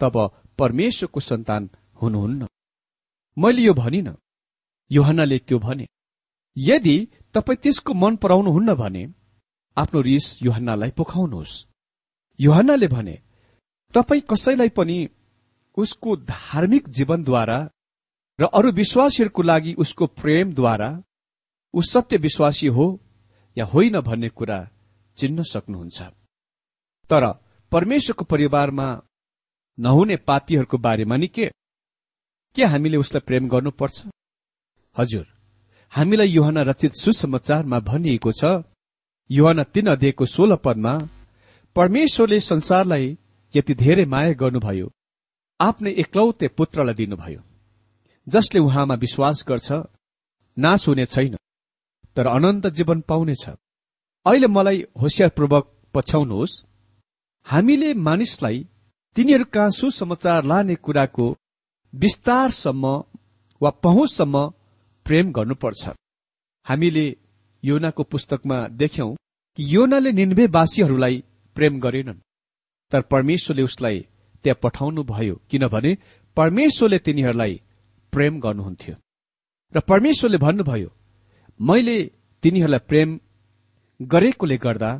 तब 0.00 0.16
परमेश्वरको 0.58 1.20
सन्तान 1.20 1.70
हुनुहुन्न। 2.02 2.48
मैले 3.36 3.62
यो 3.62 3.74
भनिन। 3.74 4.14
योहनाले 4.90 5.38
त्यो 5.38 5.58
भने 5.58 5.86
यदि 6.56 6.96
तपाईँ 7.34 7.56
त्यसको 7.62 7.94
मन 7.94 8.16
पराउनुहुन्न 8.16 8.74
भने 8.74 9.06
आफ्नो 9.76 10.00
रिस 10.00 10.42
योहन्नालाई 10.42 10.90
पोखाउनुहोस्। 10.90 11.52
योहन्नाले 12.40 12.88
भने 12.88 13.18
तपाईँ 13.94 14.22
कसैलाई 14.30 14.68
पनि 14.68 14.98
उसको 15.76 16.16
धार्मिक 16.16 16.88
जीवनद्वारा 16.88 17.58
र 18.38 18.44
अरू 18.54 18.70
विश्वासीहरूको 18.72 19.42
लागि 19.42 19.74
उसको 19.74 20.06
प्रेमद्वारा 20.06 20.90
ऊ 21.74 21.80
सत्य 21.82 22.16
विश्वासी 22.16 22.66
हो 22.66 22.86
या 23.56 23.64
होइन 23.64 24.00
भन्ने 24.00 24.28
कुरा 24.28 24.58
चिन्न 25.18 25.42
सक्नुहुन्छ। 25.42 26.02
तर 27.10 27.24
परमेश्वरको 27.72 28.24
परिवारमा 28.24 28.86
नहुने 29.78 30.16
पापीहरूको 30.16 30.78
बारेमा 30.78 31.16
नि 31.16 31.26
के 31.26 31.50
के 32.56 32.64
हामीले 32.64 32.96
उसलाई 32.96 33.20
प्रेम 33.26 33.48
गर्नुपर्छ? 33.48 33.96
हजुर 34.96 35.26
हामीलाई 35.92 36.28
युहना 36.28 36.62
रचित 36.62 36.92
सुसमाचारमा 36.94 37.78
भनिएको 37.80 38.32
छ 38.32 38.44
युहना 39.30 39.62
तीन 39.62 39.86
अध्ययको 39.86 40.24
सोह्र 40.26 40.56
पदमा 40.56 40.94
परमेश्वरले 41.76 42.40
संसारलाई 42.40 43.18
यति 43.54 43.74
धेरै 43.74 44.04
माया 44.04 44.32
गर्नुभयो 44.32 44.86
आफ्नै 45.60 45.90
एक्लौते 46.02 46.48
पुत्रलाई 46.48 46.94
दिनुभयो 46.94 47.42
जसले 48.26 48.60
उहाँमा 48.60 48.94
विश्वास 48.94 49.44
गर्छ 49.48 49.68
नाश 50.56 50.88
हुने 50.88 51.06
छैन। 51.06 51.36
तर 52.16 52.26
अनन्त 52.26 52.66
जीवन 52.76 53.00
पाउनेछ 53.08 53.44
अहिले 54.26 54.46
मलाई 54.46 54.78
होसियारपूर्वक 55.02 55.64
पछ्याउनुहोस्। 55.94 56.54
हामीले 57.46 57.90
मानिसलाई 58.06 58.58
तिनीहरूका 59.16 59.68
सुसमाचार 59.78 60.44
लाने 60.44 60.74
कुराको 60.84 61.26
विस्तारसम्म 61.92 62.84
वा 63.60 63.70
पहुँचसम्म 63.84 64.36
प्रेम 65.06 65.32
गर्नुपर्छ। 65.32 65.82
हामीले 66.66 67.06
योनाको 67.62 68.02
पुस्तकमा 68.02 68.58
देख्यौं 68.80 69.10
कि 69.58 69.62
योनाले 69.74 70.10
निन्वेवासीहरूलाई 70.12 71.16
प्रेम 71.56 71.80
गरेनन्। 71.80 72.22
तर 72.92 73.00
परमेश्वरले 73.12 73.62
उसलाई 73.62 73.98
त्यहाँ 74.44 74.60
पठाउनु 74.62 75.02
भयो 75.04 75.34
किनभने 75.50 75.96
परमेश्वरले 76.36 76.98
तिनीहरूलाई 76.98 77.60
प्रेम 78.12 78.40
गर्नुहुन्थ्यो। 78.40 78.94
र 79.72 79.80
परमेश्वरले 79.90 80.38
भन्नुभयो 80.38 80.88
मैले 81.60 81.98
तिनीहरूलाई 82.42 82.86
प्रेम 82.88 83.10
गरेकोले 84.00 84.56
गर्दा 84.56 84.90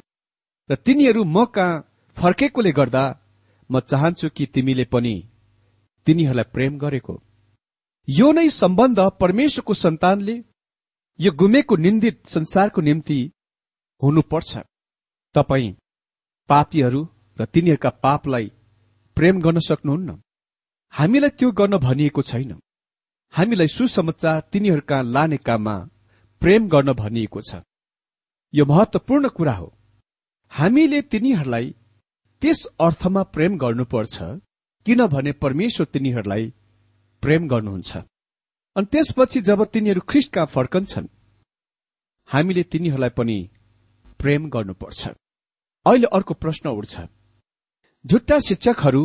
र 0.71 0.75
तिनीहरू 0.87 1.23
म 1.25 1.45
कहाँ 1.55 1.83
फर्केकोले 2.17 2.73
गर्दा 2.73 3.05
म 3.71 3.81
चाहन्छु 3.81 4.29
कि 4.37 4.47
तिमीले 4.55 4.85
पनि 4.85 5.15
तिनीहरूलाई 6.07 6.51
प्रेम 6.55 6.73
गरेको। 6.79 7.15
यो 8.09 8.27
नै 8.33 8.49
सम्बन्ध 8.53 8.99
परमेश्वरको 9.21 9.75
सन्तानले 9.75 10.37
यो 11.19 11.31
गुमेको 11.33 11.77
निन्दित 11.77 12.17
संसारको 12.27 12.81
निम्ति 12.81 13.19
हुनुपर्छ। 14.03 14.53
तपाईँ 15.35 15.77
पापीहरू 16.49 17.01
र 17.39 17.45
तिनीहरूका 17.45 17.91
पापलाई 18.05 18.47
प्रेम 19.17 19.41
गर्न 19.41 19.59
सक्नुहुन्न। 19.69 20.11
हामीलाई 20.95 21.31
त्यो 21.39 21.51
गर्न 21.53 21.79
भनिएको 21.87 22.23
छैन। 22.23 22.53
हामीलाई 23.35 23.69
सुसमाचार 23.77 24.41
तिनीहरूका 24.53 24.99
लाने 25.15 25.39
काममा 25.47 25.77
प्रेम 26.43 26.69
गर्न 26.69 26.93
भनिएको 26.93 27.41
छ। 27.41 27.63
यो 28.55 28.65
महत्वपूर्ण 28.65 29.29
कुरा 29.29 29.53
हो। 29.53 29.69
हामीले 30.53 31.01
तिनीहरूलाई 31.03 31.67
त्यस 32.43 32.61
अर्थमा 32.81 33.23
प्रेम 33.35 33.59
गर्नुपर्छ 33.59 34.17
किनभने 34.87 35.33
परमेश्वर 35.33 35.87
तिनीहरूलाई 35.87 36.45
प्रेम 37.23 37.49
गर्नुहुन्छ। 37.49 37.97
अनि 38.77 38.87
त्यसपछि 38.93 39.41
जब 39.41 39.65
तिनीहरू 39.65 40.01
ख्रिस्टका 40.01 40.45
फर्कन्छन् 40.45 41.09
हामीले 42.29 42.63
तिनीहरूलाई 42.63 43.11
पनि 43.11 43.39
प्रेम 44.19 44.49
गर्नुपर्छ। 44.49 45.01
अहिले 45.87 46.07
अर्को 46.07 46.35
प्रश्न 46.35 46.69
उठ्छ। 46.71 46.95
झुट्टा 48.05 48.39
शिक्षकहरू 48.49 49.03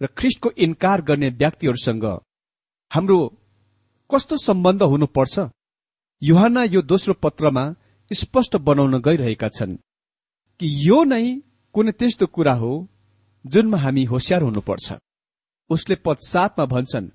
र 0.00 0.06
ख्रिस्टको 0.18 0.50
इन्कार 0.64 1.02
गर्ने 1.02 1.28
व्यक्तिहरूसँग 1.40 2.04
हाम्रो 2.90 3.18
कस्तो 4.10 4.36
सम्बन्ध 4.36 4.82
हुनुपर्छ? 4.82 5.34
युहाना 6.22 6.62
यो 6.64 6.82
दोस्रो 6.82 7.14
पत्रमा 7.14 7.74
स्पष्ट 8.10 8.56
बनाउन 8.56 9.00
गइरहेका 9.00 9.48
छन् 9.48 9.76
कि 10.60 10.66
यो 10.88 11.04
नै 11.04 11.42
कुनै 11.74 11.92
त्यस्तो 11.92 12.26
कुरा 12.26 12.54
हो 12.54 12.88
जुनमा 13.44 13.78
हामी 13.78 14.04
होसियार 14.04 14.42
हुनुपर्छ। 14.42 14.92
उसले 15.70 15.94
पद 15.94 16.16
सातमा 16.26 16.64
भन्छन् 16.66 17.08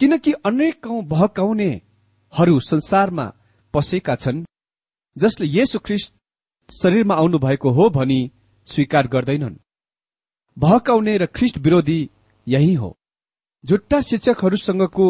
किनकि 0.00 0.32
अनेकौं 0.32 1.04
बहकाउनेहरू 1.08 2.60
संसारमा 2.60 3.26
पसेका 3.74 4.14
छन् 4.16 4.44
जसले 5.16 5.46
येशु 5.46 5.78
ख्रिस्ट 5.78 6.14
शरीरमा 6.70 7.14
आउनु 7.14 7.38
भएको 7.38 7.70
हो 7.70 7.88
भनी 7.90 8.20
स्वीकार 8.66 9.06
गर्दैनन्। 9.08 9.56
भहकाउने 10.56 11.16
र 11.16 11.26
ख्रिस्ट 11.26 11.58
विरोधी 11.58 12.00
यही 12.46 12.74
हो। 12.74 12.96
झुट्टा 13.64 14.00
शिक्षकहरूसँगको 14.00 15.06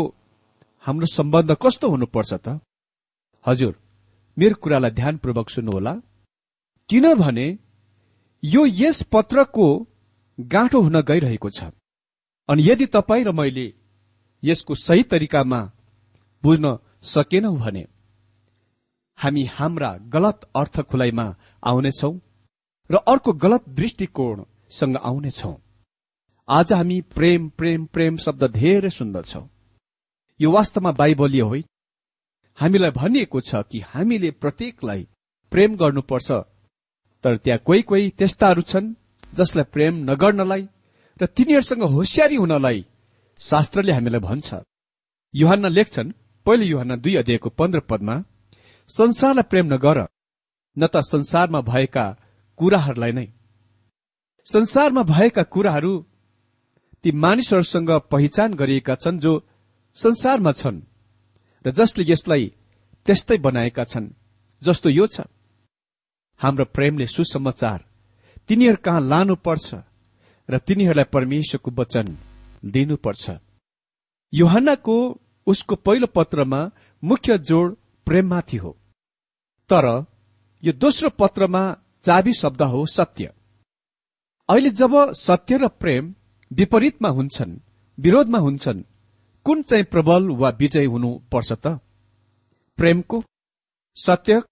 हाम्रो 0.87 1.07
सम्बन्ध 1.07 1.57
कस्तो 1.63 1.89
हुनुपर्छ 1.91 2.33
त? 2.35 2.61
हजुर 3.45 3.75
मेरो 4.37 4.55
कुरालाई 4.63 4.91
ध्यानपूर्वक 4.91 5.49
सुन्नुहोला। 5.51 5.95
किनभने 6.91 7.47
यो 8.43 8.63
यस 8.67 9.03
पत्रको 9.13 9.67
गाँठो 10.39 10.81
हुन 10.81 11.01
गइरहेको 11.03 11.51
छ। 11.51 11.71
अनि 12.49 12.63
यदि 12.63 12.87
तपाईँ 12.87 13.25
र 13.25 13.33
मैले 13.33 13.67
यसको 14.43 14.75
सही 14.79 15.03
तरिकामा 15.03 15.61
बुझ्न 16.45 16.79
सकेनौ 17.05 17.55
भने 17.57 17.85
हामी 19.19 19.45
हाम्रा 19.53 19.91
गलत 20.15 20.49
अर्थ 20.57 20.81
खुलाइमा 20.91 21.27
आउनेछौ 21.63 22.13
र 22.91 22.97
अर्को 23.13 23.33
गलत 23.45 23.69
दृष्टिकोणसँग 23.79 24.97
आउनेछौ। 25.03 25.55
आज 26.49 26.73
हामी 26.73 27.01
प्रेम 27.17 27.49
प्रेम 27.59 27.85
प्रेम 27.87 28.17
शब्द 28.17 28.45
धेरै 28.53 28.91
सुन्दछौ 28.91 29.43
यो 30.41 30.51
वास्तवमा 30.53 30.93
बाइबलीय 30.93 31.43
होइन 31.43 31.65
हामीलाई 32.59 32.91
भनिएको 32.91 33.41
छ 33.41 33.51
कि 33.71 33.79
हामीले 33.91 34.31
प्रत्येकलाई 34.43 35.01
प्रेम 35.53 35.77
गर्नुपर्छ। 35.77 36.31
तर 37.25 37.37
त्यहाँ 37.37 37.61
कोही 37.67 37.83
कोही 37.83 38.05
त्यस्ताहरू 38.19 38.63
छन् 38.63 38.95
जसलाई 39.35 39.71
प्रेम 39.75 39.95
नगर्नलाई 40.11 40.63
र 41.21 41.27
तिनीहरूसँग 41.27 41.83
होसियारी 41.95 42.37
हुनलाई 42.37 42.79
शास्त्रले 43.41 43.93
हामीलाई 43.93 44.21
भन्छ। 44.21 44.49
युहानमा 45.35 45.69
लेख्छन् 45.69 46.13
पहिले 46.47 46.65
युहान 46.65 46.91
दुई 47.01 47.15
अध्यायको 47.23 47.49
पन्ध्र 47.59 47.81
पदमा 47.91 48.17
संसारलाई 48.89 49.49
प्रेम 49.51 49.67
नगर 49.75 49.99
न 50.77 50.83
त 50.87 50.95
संसारमा 51.13 51.61
भएका 51.61 52.07
कुराहरूलाई 52.59 53.13
नै। 53.13 53.27
संसारमा 54.47 55.03
भएका 55.03 55.43
कुराहरू 55.55 55.93
ती 57.05 57.11
मानिसहरूसँग 57.25 57.91
पहिचान 58.11 58.55
गरिएका 58.55 58.95
छन् 58.95 59.21
जो 59.21 59.33
संसारमा 59.97 60.53
छन्। 60.53 60.88
र 61.65 61.71
जसले 61.71 62.05
यसलाई 62.13 62.45
त्यस्तै 63.07 63.39
बनाएका 63.39 63.85
छन् 63.85 64.15
जस्तो 64.63 64.89
यो 64.91 65.07
छ। 65.07 65.17
हाम्रो 66.41 66.65
प्रेमले 66.75 67.07
सुसमाचार 67.07 67.79
तिनीहरू 68.49 68.83
कहाँ 68.85 69.01
लानुपर्छ 69.11 69.69
र 70.49 70.59
तिनीहरूलाई 70.59 71.13
परमेश्वरको 71.15 71.71
वचन 71.71 72.07
दिनुपर्छ। 72.65 73.25
युहन्नाको 74.33 74.97
उसको 75.47 75.75
पहिलो 75.77 76.07
पत्रमा 76.07 76.61
मुख्य 77.03 77.39
जोड 77.39 77.77
प्रेममाथि 78.07 78.57
हो। 78.57 78.71
तर 79.71 79.87
यो 80.63 80.73
दोस्रो 80.73 81.11
पत्रमा 81.21 81.63
चाबी 82.03 82.33
शब्द 82.33 82.63
हो 82.63 82.81
सत्य। 82.87 83.25
अहिले 84.49 84.71
जब 84.71 84.93
सत्य 85.13 85.57
र 85.57 85.69
प्रेम 85.81 86.05
विपरीतमा 86.51 87.09
हुन्छन् 87.09 87.61
विरोधमा 87.99 88.39
हुन्छन् 88.39 88.81
कुन 89.49 89.63
चाहिँ 89.63 89.85
प्रबल 89.85 90.29
वा 90.41 90.49
विजय 90.51 90.85
हुनुपर्छ 90.85 91.53
त? 91.53 91.67
प्रेमको? 92.79 93.23
सत्य? 93.97 94.43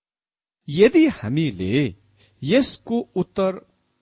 यदि 0.68 1.06
हामीले 1.08 1.96
यसको 2.42 3.00
उत्तर 3.16 3.52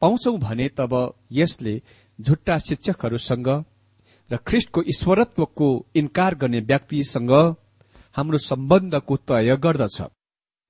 पाउँछौ 0.02 0.36
भने 0.36 0.68
तब 0.68 0.92
यसले 1.32 1.74
झुट्टा 2.18 2.58
शिक्षकहरूसँग 2.58 3.48
र 4.30 4.36
ख्रिस्टको 4.46 4.82
ईश्वरत्वको 4.82 5.68
इन्कार 5.96 6.34
गर्ने 6.34 6.60
व्यक्तिसँग 6.60 7.32
हाम्रो 8.16 8.38
सम्बन्धको 8.38 9.16
तय 9.16 9.56
गर्दछ। 9.56 10.00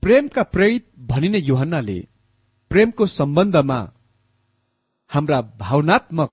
प्रेमका 0.03 0.43
प्रेरित 0.43 0.91
भनिने 1.13 1.39
युहन्नाले 1.39 2.01
प्रेमको 2.71 3.07
सम्बन्धमा 3.21 3.81
हाम्रा 5.11 5.41
भावनात्मक 5.61 6.31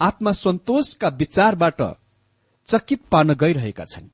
आत्मसन्तोषका 0.00 1.08
विचारबाट 1.08 1.82
चकित 2.68 3.00
पार्न 3.12 3.34
गइरहेका 3.34 3.84
छन्। 3.84 4.08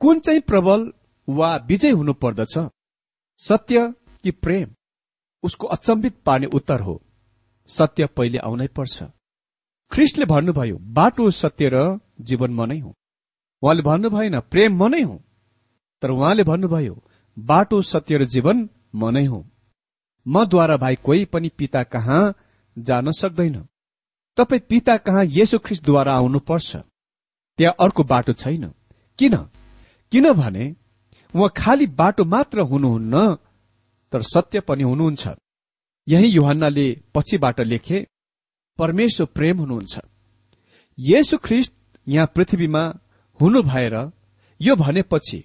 कुन 0.00 0.20
चाहिँ 0.20 0.40
प्रबल 0.40 0.92
वा 1.28 1.56
विजय 1.56 1.90
हुनु 1.90 2.12
पर्दछ 2.12 2.58
सत्य 3.40 3.92
कि 4.22 4.30
प्रेम? 4.30 4.74
उसको 5.42 5.66
अचम्बित 5.66 6.14
पार्ने 6.26 6.46
उत्तर 6.46 6.80
हो। 6.80 7.00
सत्य 7.68 8.06
पहिले 8.06 8.38
आउनै 8.38 8.66
पर्छ। 8.66 9.02
ख्रिस्टले 9.92 10.24
भन्नुभयो 10.24 10.76
बाटो 10.76 11.30
सत्य 11.30 11.68
र 11.68 11.98
जीवन 12.20 12.50
म 12.50 12.64
नै 12.64 12.78
हुँ। 12.78 12.94
उहाँले 13.62 13.82
भन्नु 13.82 14.10
भएन 14.10 14.40
प्रेम 14.40 14.84
म 14.84 14.88
नै 14.88 15.02
हुँ। 15.02 15.18
तर 16.02 16.10
उहाँले 16.10 16.44
भन्नुभयो 16.44 17.02
बाटो 17.38 17.82
सत्य 17.82 18.18
र 18.18 18.24
जीवन 18.24 18.68
म 18.94 19.10
नै 19.10 19.24
हुँ। 19.24 19.44
मद्वारा 20.26 20.76
भाइ 20.76 20.96
कोही 20.96 21.24
पनि 21.24 21.48
पिता 21.48 21.82
कहाँ 21.82 22.34
जान 22.78 23.10
सक्दैन। 23.10 23.68
तपाईँ 24.36 24.60
पिता 24.60 24.96
कहाँ 24.96 25.24
येसु 25.24 25.58
ख्रिस्टद्वारा 25.58 26.14
आउनुपर्छ। 26.14 26.76
त्यहाँ 27.58 27.74
अर्को 27.80 28.02
बाटो 28.04 28.32
छैन। 28.32 28.64
किन? 29.18 29.36
किनभने 30.12 30.64
उहाँ 31.34 31.48
खाली 31.56 31.86
बाटो 31.86 32.24
मात्र 32.24 32.60
हुनुहुन्न 32.60 33.34
तर 34.12 34.22
सत्य 34.22 34.60
पनि 34.60 34.82
हुनुहुन्छ। 34.82 35.28
यही 36.06 36.28
युहन्नाले 36.28 36.86
पछिबाट 37.14 37.60
लेखे 37.60 38.06
परमेश्वर 38.78 39.26
प्रेम 39.34 39.58
हुनुहुन्छ। 39.58 40.00
येसु 40.98 41.38
ख्रिस्ट 41.38 41.72
यहाँ 42.08 42.32
पृथ्वीमा 42.34 42.82
हुनु 43.40 43.62
भएर 43.62 43.94
यो 44.60 44.76
भनेपछि 44.76 45.44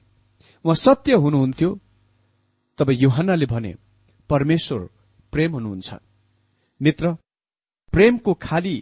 उहाँ 0.65 0.75
सत्य 0.75 1.13
हुनुहुन्थ्यो? 1.13 1.79
तब 2.77 2.89
युहन्नाले 2.89 3.45
भने 3.45 3.73
परमेश्वर 4.29 4.79
प्रेम 5.31 5.53
हुनुहुन्छ। 5.53 5.93
मित्र 6.81 7.13
प्रेमको 7.93 8.33
खाली 8.33 8.77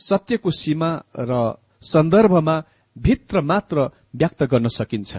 सत्यको 0.00 0.50
सीमा 0.50 0.90
र 1.18 1.32
सन्दर्भमा 1.82 2.56
भित्र 2.96 3.40
मात्र 3.40 3.88
व्यक्त 4.14 4.42
गर्न 4.42 4.68
सकिन्छ। 4.68 5.16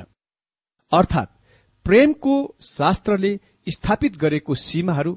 अर्थात् 0.92 1.38
प्रेमको 1.86 2.36
शास्त्रले 2.62 3.32
स्थापित 3.68 4.18
गरेको 4.18 4.56
सीमाहरू 4.56 5.14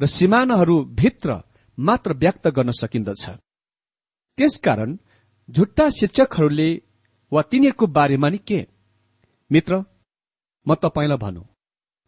र 0.00 0.06
सिमानाहरू 0.06 0.76
भित्र 0.94 1.40
मात्र 1.78 2.12
व्यक्त 2.12 2.48
गर्न 2.48 2.70
सकिन्दछ। 2.72 3.24
त्यसकारण 4.38 4.96
झुट्टा 5.48 5.88
शिक्षकहरूले 5.90 6.70
वा 7.32 7.42
तिनीहरूको 7.42 7.86
बारेमा 7.86 8.28
नि 8.28 8.38
के? 8.38 8.60
मित्र 9.50 9.84
म 10.66 10.74
तपाईँलाई 10.74 11.18
भनौँ। 11.18 11.46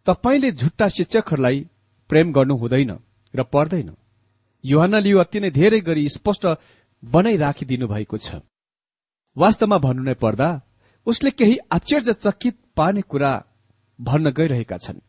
तपाईँले 0.07 0.51
झुट्टा 0.53 0.89
शिक्षकहरूलाई 0.89 1.67
प्रेम 2.11 2.33
गर्नु 2.33 2.55
हुँदैन 2.57 2.93
र 3.35 3.43
पर्दैन। 3.43 3.91
युहानले 4.65 5.11
यो 5.11 5.19
अति 5.19 5.41
नै 5.41 5.51
धेरै 5.51 5.81
गरी 5.81 6.09
स्पष्ट 6.09 6.45
बनाइ 7.03 7.37
राखिदिनु 7.37 7.87
भएको 7.89 8.17
छ। 8.19 8.41
वास्तवमा 9.37 9.79
भन्नु 9.79 10.03
नै 10.03 10.15
पर्दा 10.15 10.49
उसले 11.07 11.31
केही 11.31 11.57
आश्चर्यचकित 11.73 12.57
पार्ने 12.77 13.03
कुरा 13.03 13.33
भन्न 14.01 14.31
गइरहेका 14.31 14.77
छन्। 14.79 15.01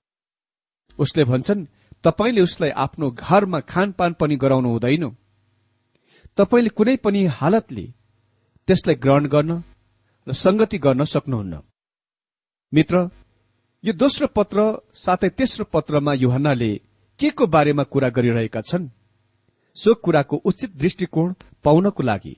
उसले 1.00 1.24
भन्छन् 1.24 1.66
तपाईँले 2.04 2.42
उसलाई 2.42 2.70
आफ्नो 2.70 3.12
घरमा 3.12 3.60
खानपान 3.60 4.14
पनि 4.14 4.36
गराउनु 4.36 4.70
हुँदैन। 4.70 5.06
तपाईँले 6.38 6.70
कुनै 6.70 6.96
पनि 6.96 7.26
हालतले 7.26 7.86
त्यसलाई 8.68 8.96
ग्रहण 8.96 9.26
गर्न 9.28 9.52
र 10.28 10.34
संगति 10.34 10.78
गर्न 10.78 11.04
सक्नुहुन्न। 11.04 11.62
मित्र 12.74 13.10
यो 13.84 13.94
दोस्रो 13.94 14.28
पत्र 14.28 14.60
साथै 14.96 15.30
तेस्रो 15.30 15.66
पत्रमा 15.66 16.14
युहन्नाले 16.14 16.72
के 17.20 17.30
को 17.30 17.48
बारेमा 17.48 17.84
कुरा 17.84 18.10
गरिरहेका 18.10 18.62
छन्? 18.62 18.90
सो 19.78 19.94
कुराको 19.94 20.36
उचित 20.46 20.76
दृष्टिकोण 20.78 21.34
पाउनको 21.64 22.04
लागि 22.04 22.36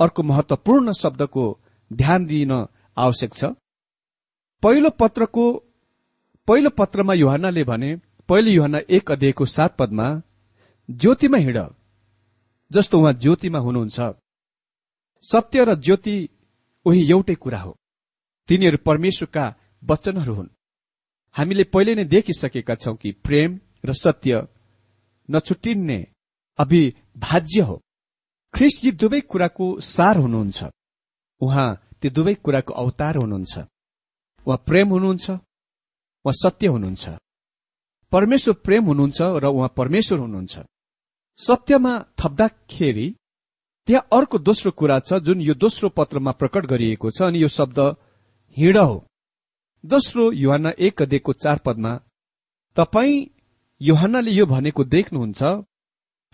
अर्को 0.00 0.22
महत्वपूर्ण 0.22 0.92
शब्दको 0.92 1.44
ध्यान 1.92 2.26
दिइन 2.26 2.52
आवश्यक 2.96 3.34
छ। 3.34 3.44
पहिलो 4.62 4.90
पत्रको 4.90 5.44
पहिलो 6.48 6.70
पत्रमा 6.70 7.14
युहन्नाले 7.14 7.64
भने 7.64 7.90
पहिले 8.28 8.50
युहना 8.50 8.78
एक 8.90 9.10
अध्यायको 9.10 9.44
सात 9.46 9.76
पदमा 9.76 10.06
ज्योतिमा 10.88 11.38
हिँड 11.38 11.58
जस्तो 12.70 13.00
उहाँ 13.00 13.12
ज्योतिमा 13.12 13.58
हुनुहुन्छ। 13.58 14.00
सत्य 15.22 15.64
र 15.64 15.74
ज्योति 15.74 16.16
उही 16.86 17.10
एउटै 17.10 17.34
कुरा 17.34 17.60
हो। 17.60 17.76
तिनीहरू 18.48 18.78
परमेश्वरका 18.86 19.44
वचनहरू 19.82 20.34
हुन्। 20.34 20.48
हामीले 21.36 21.64
पहिले 21.64 21.94
नै 21.94 22.04
देखिसकेका 22.04 22.74
छौं 22.74 22.94
कि 22.94 23.12
प्रेम 23.24 23.60
र 23.84 23.92
सत्य 23.92 24.42
नछुटिने 25.28 25.98
अभिभाज्य 26.58 27.60
हो। 27.60 27.80
ख्रिस्ट 28.54 28.84
यी 28.84 28.90
दुवै 28.92 29.20
कुराको 29.20 29.66
सार 29.82 30.16
हुनुहुन्छ। 30.16 30.64
उहाँ 31.40 31.68
ती 32.00 32.10
दुवै 32.10 32.34
कुराको 32.34 32.74
अवतार 32.74 33.16
हुनुहुन्छ। 33.16 33.58
उहाँ 34.46 34.62
प्रेम 34.66 34.88
हुनुहुन्छ 34.88 35.30
उहाँ 35.30 36.32
सत्य 36.32 36.66
हुनुहुन्छ। 36.66 37.04
परमेश्वर 38.12 38.54
प्रेम 38.64 38.84
हुनुहुन्छ 38.84 39.20
र 39.42 39.44
उहाँ 39.46 39.72
परमेश्वर 39.76 40.18
हुनुहुन्छ। 40.18 40.54
सत्यमा 41.38 41.92
थप्दाखेरि 42.20 43.08
त्यहाँ 43.88 44.06
अर्को 44.12 44.38
दोस्रो 44.38 44.70
कुरा 44.70 44.98
छ 45.00 45.18
जुन 45.26 45.40
यो 45.42 45.54
दोस्रो 45.54 45.88
पत्रमा 45.90 46.32
प्रकट 46.32 46.66
गरिएको 46.66 47.10
छ 47.10 47.22
अनि 47.22 47.42
यो 47.42 47.48
शब्द 47.48 47.78
हिँड 48.56 48.76
हो। 48.78 48.96
दोस्रो 49.84 50.30
युहान 50.32 50.66
एक 50.78 51.02
अध्ययको 51.02 51.32
चार 51.34 51.58
पदमा 51.66 51.92
तपाईँ 52.76 53.26
योहन्नाले 53.80 54.30
यो 54.30 54.46
भनेको 54.46 54.84
देख्नुहुन्छ 54.86 55.42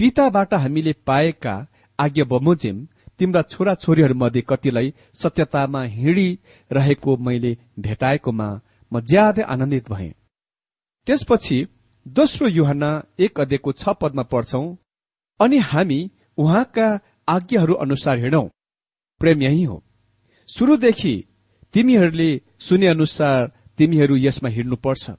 पिताबाट 0.00 0.54
हामीले 0.54 0.92
पाएका 1.06 1.54
आज्ञा 1.98 2.24
बमोजिम 2.24 2.76
तिम्रा 3.18 3.42
छोरा 3.42 3.74
छोरीहरूमध्ये 3.74 4.42
कतिलाई 4.48 4.92
सत्यतामा 5.14 5.82
हिँडिरहेको 5.96 7.16
मैले 7.16 7.52
भेटाएकोमा 7.78 8.48
म 8.92 9.00
ज्यादै 9.00 9.42
आनन्दित 9.42 9.90
भए। 9.92 10.08
त्यसपछि 11.06 11.58
दोस्रो 12.08 12.48
युहना 12.48 12.90
एक 13.18 13.40
अध्ययको 13.40 13.72
छ 13.72 13.88
पदमा 14.00 14.22
पढ्छौ 14.22 14.62
अनि 15.40 15.58
हामी 15.58 16.00
उहाँका 16.38 16.88
आज्ञाहरू 17.28 17.74
अनुसार 17.74 18.18
हिँडौं। 18.18 18.46
प्रेम 19.20 19.42
यही 19.42 19.62
हो। 19.64 19.76
शुरूदेखि 20.48 21.14
तिमीहरूले 21.74 22.30
सुने 22.58 22.86
अनुसार 22.86 23.52
तिमीहरू 23.78 24.16
यसमा 24.16 24.48
हिँड्नुपर्छ। 24.48 25.10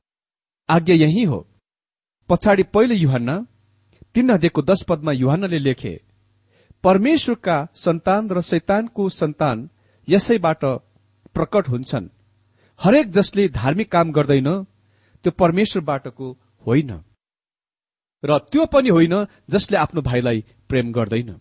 आज्ञा 0.69 0.95
यही 0.95 1.23
हो। 1.23 1.39
पछाडि 2.29 2.63
पहिलो 2.63 2.95
युहन्ना 2.95 3.35
तीन 4.15 4.29
अध्ययको 4.29 4.61
दश 4.61 4.81
पदमा 4.83 5.11
युहन्नाले 5.11 5.59
लेखे 5.59 5.93
परमेश्वरका 6.83 7.57
सन्तान 7.75 8.29
र 8.29 8.41
शैतानको 8.41 9.09
सन्तान 9.09 9.69
यसैबाट 10.07 10.65
प्रकट 11.35 11.67
हुन्छन्। 11.69 12.09
हरेक 12.79 13.11
जसले 13.11 13.47
धार्मिक 13.49 13.91
काम 13.91 14.11
गर्दैन 14.11 14.49
त्यो 15.25 15.31
परमेश्वरबाटको 15.31 16.27
होइन। 16.65 16.91
र 18.23 18.37
त्यो 18.51 18.65
पनि 18.65 18.89
होइन 18.89 19.15
जसले 19.49 19.77
आफ्नो 19.77 20.01
भाइलाई 20.01 20.43
प्रेम 20.69 20.91
गर्दैन। 20.91 21.31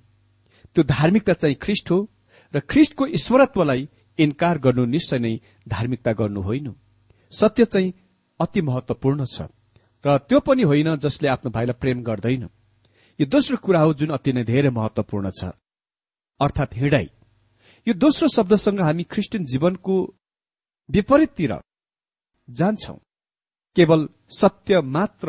त्यो 0.77 0.85
धार्मिकता 0.85 1.33
चाहिँ 1.33 1.57
ख्रिष्ट 1.57 1.91
हो 1.91 1.99
र 2.55 2.61
ख्रिष्टको 2.61 3.07
ईश्वरत्वलाई 3.07 3.89
इन्कार 4.19 4.59
गर्नु 4.59 4.85
निश्चय 4.85 5.19
नै 5.19 5.35
धार्मिकता 5.69 6.13
गर्नु 6.13 6.41
होइन। 6.41 6.75
सत्य 7.33 7.65
चाहिँ 7.65 7.93
अति 8.41 8.61
महत्वपूर्ण 8.61 9.25
छ। 9.25 9.49
र 10.05 10.19
त्यो 10.19 10.41
पनि 10.41 10.63
होइन 10.63 10.97
जसले 10.97 11.29
आफ्नो 11.29 11.51
भाइलाई 11.51 11.81
प्रेम 11.81 12.03
गर्दैन। 12.03 12.49
यो 13.21 13.27
दोस्रो 13.27 13.57
कुरा 13.57 13.81
हो 13.81 13.93
जुन 13.95 14.11
अति 14.11 14.33
नै 14.33 14.45
धेरै 14.45 14.71
महत्वपूर्ण 14.73 15.31
छ। 15.31 15.53
अर्थात् 16.41 16.77
हिँडाई 16.77 17.09
यो 17.87 17.95
दोस्रो 17.95 18.29
शब्दसँग 18.29 18.81
हामी 18.81 19.05
क्रिस्चियन 19.13 19.45
जीवनको 19.45 19.95
विपरीततिर 20.89 21.53
जान्छौ। 22.49 22.95
केवल 23.77 24.09
सत्य 24.33 24.81
मात्र 24.97 25.29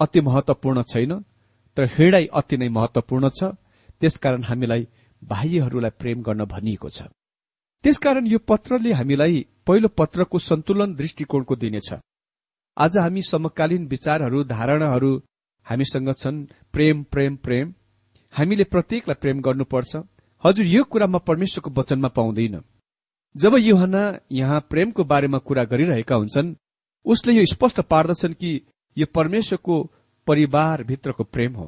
अति 0.00 0.20
महत्वपूर्ण 0.20 0.82
छैन 0.82 1.12
तर 1.76 1.84
हिँडाई 1.94 2.26
अति 2.34 2.56
नै 2.56 2.68
महत्वपूर्ण 2.68 3.30
छ। 3.30 3.54
त्यसकारण 4.00 4.42
हामीलाई 4.44 4.86
बाह्यहरूलाई 5.22 5.90
प्रेम 6.00 6.22
गर्न 6.22 6.44
भनिएको 6.44 6.88
छ। 6.90 7.02
त्यसकारण 7.84 8.26
यो 8.26 8.38
पत्रले 8.50 8.92
हामीलाई 8.92 9.46
पहिलो 9.66 9.88
पत्रको 9.98 10.38
सन्तुलन 10.40 10.94
दृष्टिकोणको 10.94 11.54
दिनेछ। 11.56 11.90
आज 12.76 12.98
हामी 12.98 13.22
समकालीन 13.22 13.86
विचारहरू 13.86 14.42
धारणाहरू 14.44 15.10
हामीसँग 15.66 16.12
छन् 16.14 16.46
प्रेम 16.72 17.02
प्रेम 17.04 17.36
प्रेम। 17.36 17.74
हामीले 18.32 18.64
प्रत्येकलाई 18.64 19.20
प्रेम 19.20 19.40
गर्नुपर्छ। 19.40 19.96
हजुर 20.44 20.66
यो 20.66 20.82
कुरा 20.84 21.06
म 21.06 21.18
परमेश्वरको 21.18 21.70
वचनमा 21.70 22.08
पाउँदैन। 22.08 22.60
जब 23.34 23.54
युहना 23.58 24.02
यहाँ 24.32 24.60
प्रेमको 24.70 25.04
बारेमा 25.04 25.38
कुरा 25.38 25.64
गरिरहेका 25.64 26.14
हुन्छन् 26.14 26.54
उसले 27.06 27.32
यो 27.32 27.44
स्पष्ट 27.46 27.80
पार्दछन् 27.80 28.34
कि 28.34 28.50
यो 28.96 29.06
परमेश्वरको 29.14 29.76
परिवारभित्रको 30.26 31.24
प्रेम 31.24 31.52
हो। 31.54 31.66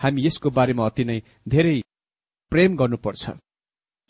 हामी 0.00 0.26
यसको 0.26 0.50
बारेमा 0.50 0.86
अति 0.86 1.04
नै 1.04 1.18
धेरै 1.48 1.80
प्रेम 2.52 2.76
गर्नुपर्छ। 2.76 3.30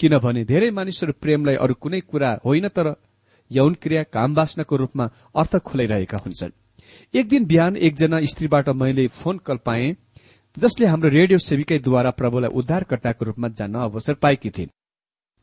किनभने 0.00 0.44
धेरै 0.44 0.70
मानिसहरू 0.70 1.12
प्रेमलाई 1.20 1.56
अरू 1.56 1.74
कुनै 1.74 2.00
कुरा 2.00 2.30
होइन 2.44 2.68
तर 2.68 2.94
यौन 3.50 3.74
क्रिया 3.74 4.02
काम 4.14 4.34
बास्नको 4.34 4.76
रूपमा 4.76 5.04
अर्थ 5.36 5.56
खोलाइरहेका 5.58 6.18
हुन्छन्। 6.18 6.52
एक 7.14 7.28
दिन 7.28 7.44
बिहान 7.44 7.76
एकजना 7.76 8.20
स्त्रीबाट 8.24 8.68
मैले 8.68 9.06
फोन 9.20 9.38
कल 9.38 9.56
पाएँ 9.66 9.94
जसले 10.56 10.86
हाम्रो 10.86 11.08
रेडियो 11.10 11.38
सेविकैद्वारा 11.38 12.10
प्रभुलाई 12.10 12.50
उद्धारकर्ताको 12.50 13.24
रूपमा 13.24 13.48
जान्न 13.48 13.74
अवसर 13.80 14.14
पाएकी 14.14 14.50
थिइन्। 14.50 14.70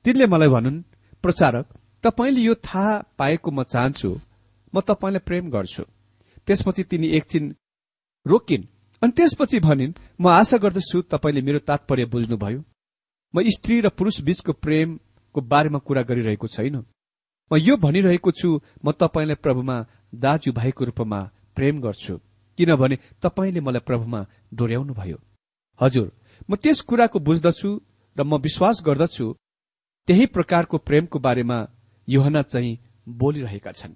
तिनले 0.06 0.26
मलाई 0.26 0.48
भनुन् 0.48 0.82
प्रचारक 1.24 1.66
तपाईँले 2.04 2.42
यो 2.42 2.54
थाहा 2.56 2.94
पाएको 3.18 3.52
म 3.52 3.64
चाहन्छु 3.64 4.10
म 4.74 4.82
तपाईँलाई 4.82 5.26
प्रेम 5.26 5.50
गर्छु। 5.50 5.84
त्यसपछि 6.48 6.84
तिनी 6.84 7.08
एकछिन 7.18 7.56
रोकिन् 8.26 8.64
अनि 9.02 9.12
त्यसपछि 9.12 9.60
भनिन् 9.60 9.94
म 10.22 10.28
आशा 10.30 10.58
गर्दछु 10.58 11.02
तपाईँले 11.12 11.42
मेरो 11.42 11.60
तात्पर्य 11.60 12.06
बुझ्नुभयो। 12.06 12.64
म 13.34 13.44
स्त्री 13.50 13.80
र 13.82 13.90
पुरूष 13.90 14.22
बीचको 14.22 14.54
प्रेमको 14.54 15.42
बारेमा 15.42 15.80
कुरा 15.80 16.02
गरिरहेको 16.02 16.48
छैन। 16.48 16.76
म 17.52 17.56
यो 17.58 17.78
भनिरहेको 17.78 18.32
छु 18.32 18.50
म 18.86 18.92
तपाईँलाई 18.92 19.36
प्रभुमा 19.36 19.76
दाजुभाइको 20.16 20.86
रूपमा 20.86 21.20
प्रेम 21.56 21.82
गर्छु। 21.82 22.16
किनभने 22.60 22.96
तपाईँले 23.24 23.60
मलाई 23.60 23.86
प्रभुमा 23.88 24.26
डोर्याउनु 24.54 24.94
भयो। 24.94 25.18
हजुर 25.80 26.08
म 26.50 26.56
त्यस 26.56 26.82
कुराको 26.82 27.20
बुझ्दछु 27.20 27.70
र 28.16 28.24
म 28.24 28.38
विश्वास 28.38 28.82
गर्दछु 28.86 29.26
त्यही 30.08 30.26
प्रकारको 30.26 30.78
प्रेमको 30.78 31.20
बारेमा 31.20 31.58
योहना 32.08 32.42
चाहिँ 32.44 32.80
बोलिरहेका 33.08 33.72
छन्। 33.72 33.94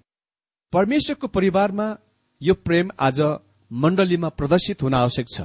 परमेश्वरको 0.72 1.26
परिवारमा 1.28 1.86
यो 2.40 2.54
प्रेम 2.56 2.90
आज 2.98 3.20
मण्डलीमा 3.70 4.28
प्रदर्शित 4.28 4.82
हुन 4.82 4.94
आवश्यक 4.94 5.26
छ। 5.28 5.40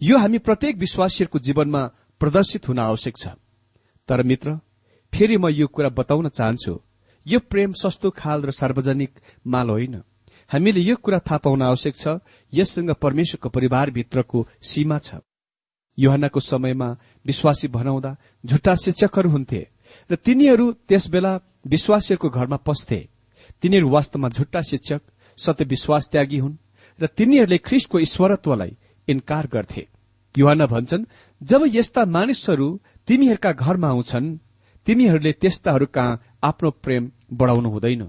यो 0.00 0.18
हामी 0.18 0.38
प्रत्येक 0.38 0.76
विश्वासीहरूको 0.76 1.38
जीवनमा 1.38 1.82
प्रदर्शित 2.20 2.68
हुन 2.68 2.78
आवश्यक 2.78 3.14
छ। 3.16 3.28
तर 4.08 4.22
मित्र 4.22 4.58
फेरि 5.12 5.36
म 5.36 5.48
यो 5.50 5.66
कुरा 5.66 5.88
बताउन 5.88 6.28
चाहन्छु 6.28 6.74
यो 7.26 7.38
प्रेम 7.40 7.72
सस्तो 7.72 8.10
खाल 8.10 8.42
र 8.42 8.50
सार्वजनिक 8.50 9.12
माल 9.46 9.70
होइन। 9.70 10.02
हामीले 10.50 10.80
यो 10.80 10.96
कुरा 10.96 11.18
थाहा 11.18 11.38
पाउन 11.44 11.62
आवश्यक 11.62 11.94
छ 11.96 12.08
यससँग 12.52 12.90
परमेश्वरको 13.02 13.48
परिवारभित्रको 13.48 14.46
सीमा 14.62 14.98
छ। 14.98 15.20
युहनाको 15.98 16.40
समयमा 16.40 16.88
विश्वासी 17.24 17.68
भनाउँदा 17.68 18.16
झुट्टा 18.46 18.74
शिक्षकहरू 18.84 19.30
हुन्थे 19.30 19.60
र 20.10 20.14
तिनीहरू 20.16 20.66
त्यसबेला 20.88 21.32
विश्वासीहरूको 21.66 22.28
घरमा 22.30 22.56
पस्थे। 22.64 23.00
तिनीहरू 23.62 23.88
वास्तवमा 23.90 24.28
झुट्टा 24.28 24.60
शिक्षक 24.62 25.00
सत्य 25.38 25.64
विश्वास 25.64 26.08
त्यागी 26.12 26.38
हुन् 26.38 26.56
र 26.98 27.06
तिनीहरूले 27.18 27.58
ख्रिस्टको 27.58 27.98
ईश्वरत्वलाई 27.98 28.76
इन्कार 29.08 29.46
गर्थे। 29.52 29.86
युहान 30.34 30.66
भन्छन् 30.66 31.08
जब 31.40 31.62
यस्ता 31.68 32.04
मानिसहरू 32.16 32.68
तिमीहरूका 33.08 33.52
घरमा 33.52 33.88
आउँछन् 33.88 34.36
तिमीहरूले 34.86 35.32
त्यस्ताहरू 35.32 35.86
कहाँ 35.86 36.20
आफ्नो 36.42 36.70
प्रेम 36.84 37.10
बढाउनु 37.32 37.68
हुँदैन। 37.68 38.02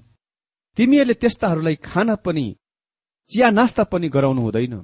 तिमीहरूले 0.78 1.14
त्यस्ताहरूलाई 1.14 1.76
खाना 1.76 2.16
पनि 2.16 2.56
चिया 3.30 3.50
नास्ता 3.50 3.84
पनि 3.84 4.10
गराउनु 4.10 4.42
हुँदैन। 4.42 4.76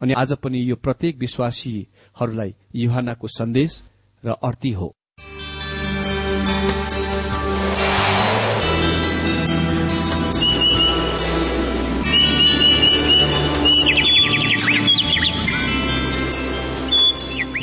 अनि 0.00 0.12
आज 0.12 0.32
पनि 0.32 0.58
यो 0.70 0.76
प्रत्येक 0.76 1.16
विश्वासीहरूलाई 1.16 2.54
युहानको 2.74 3.28
सन्देश 3.28 3.82
र 4.24 4.28
अर्थी 4.30 4.70
हो। 4.70 4.96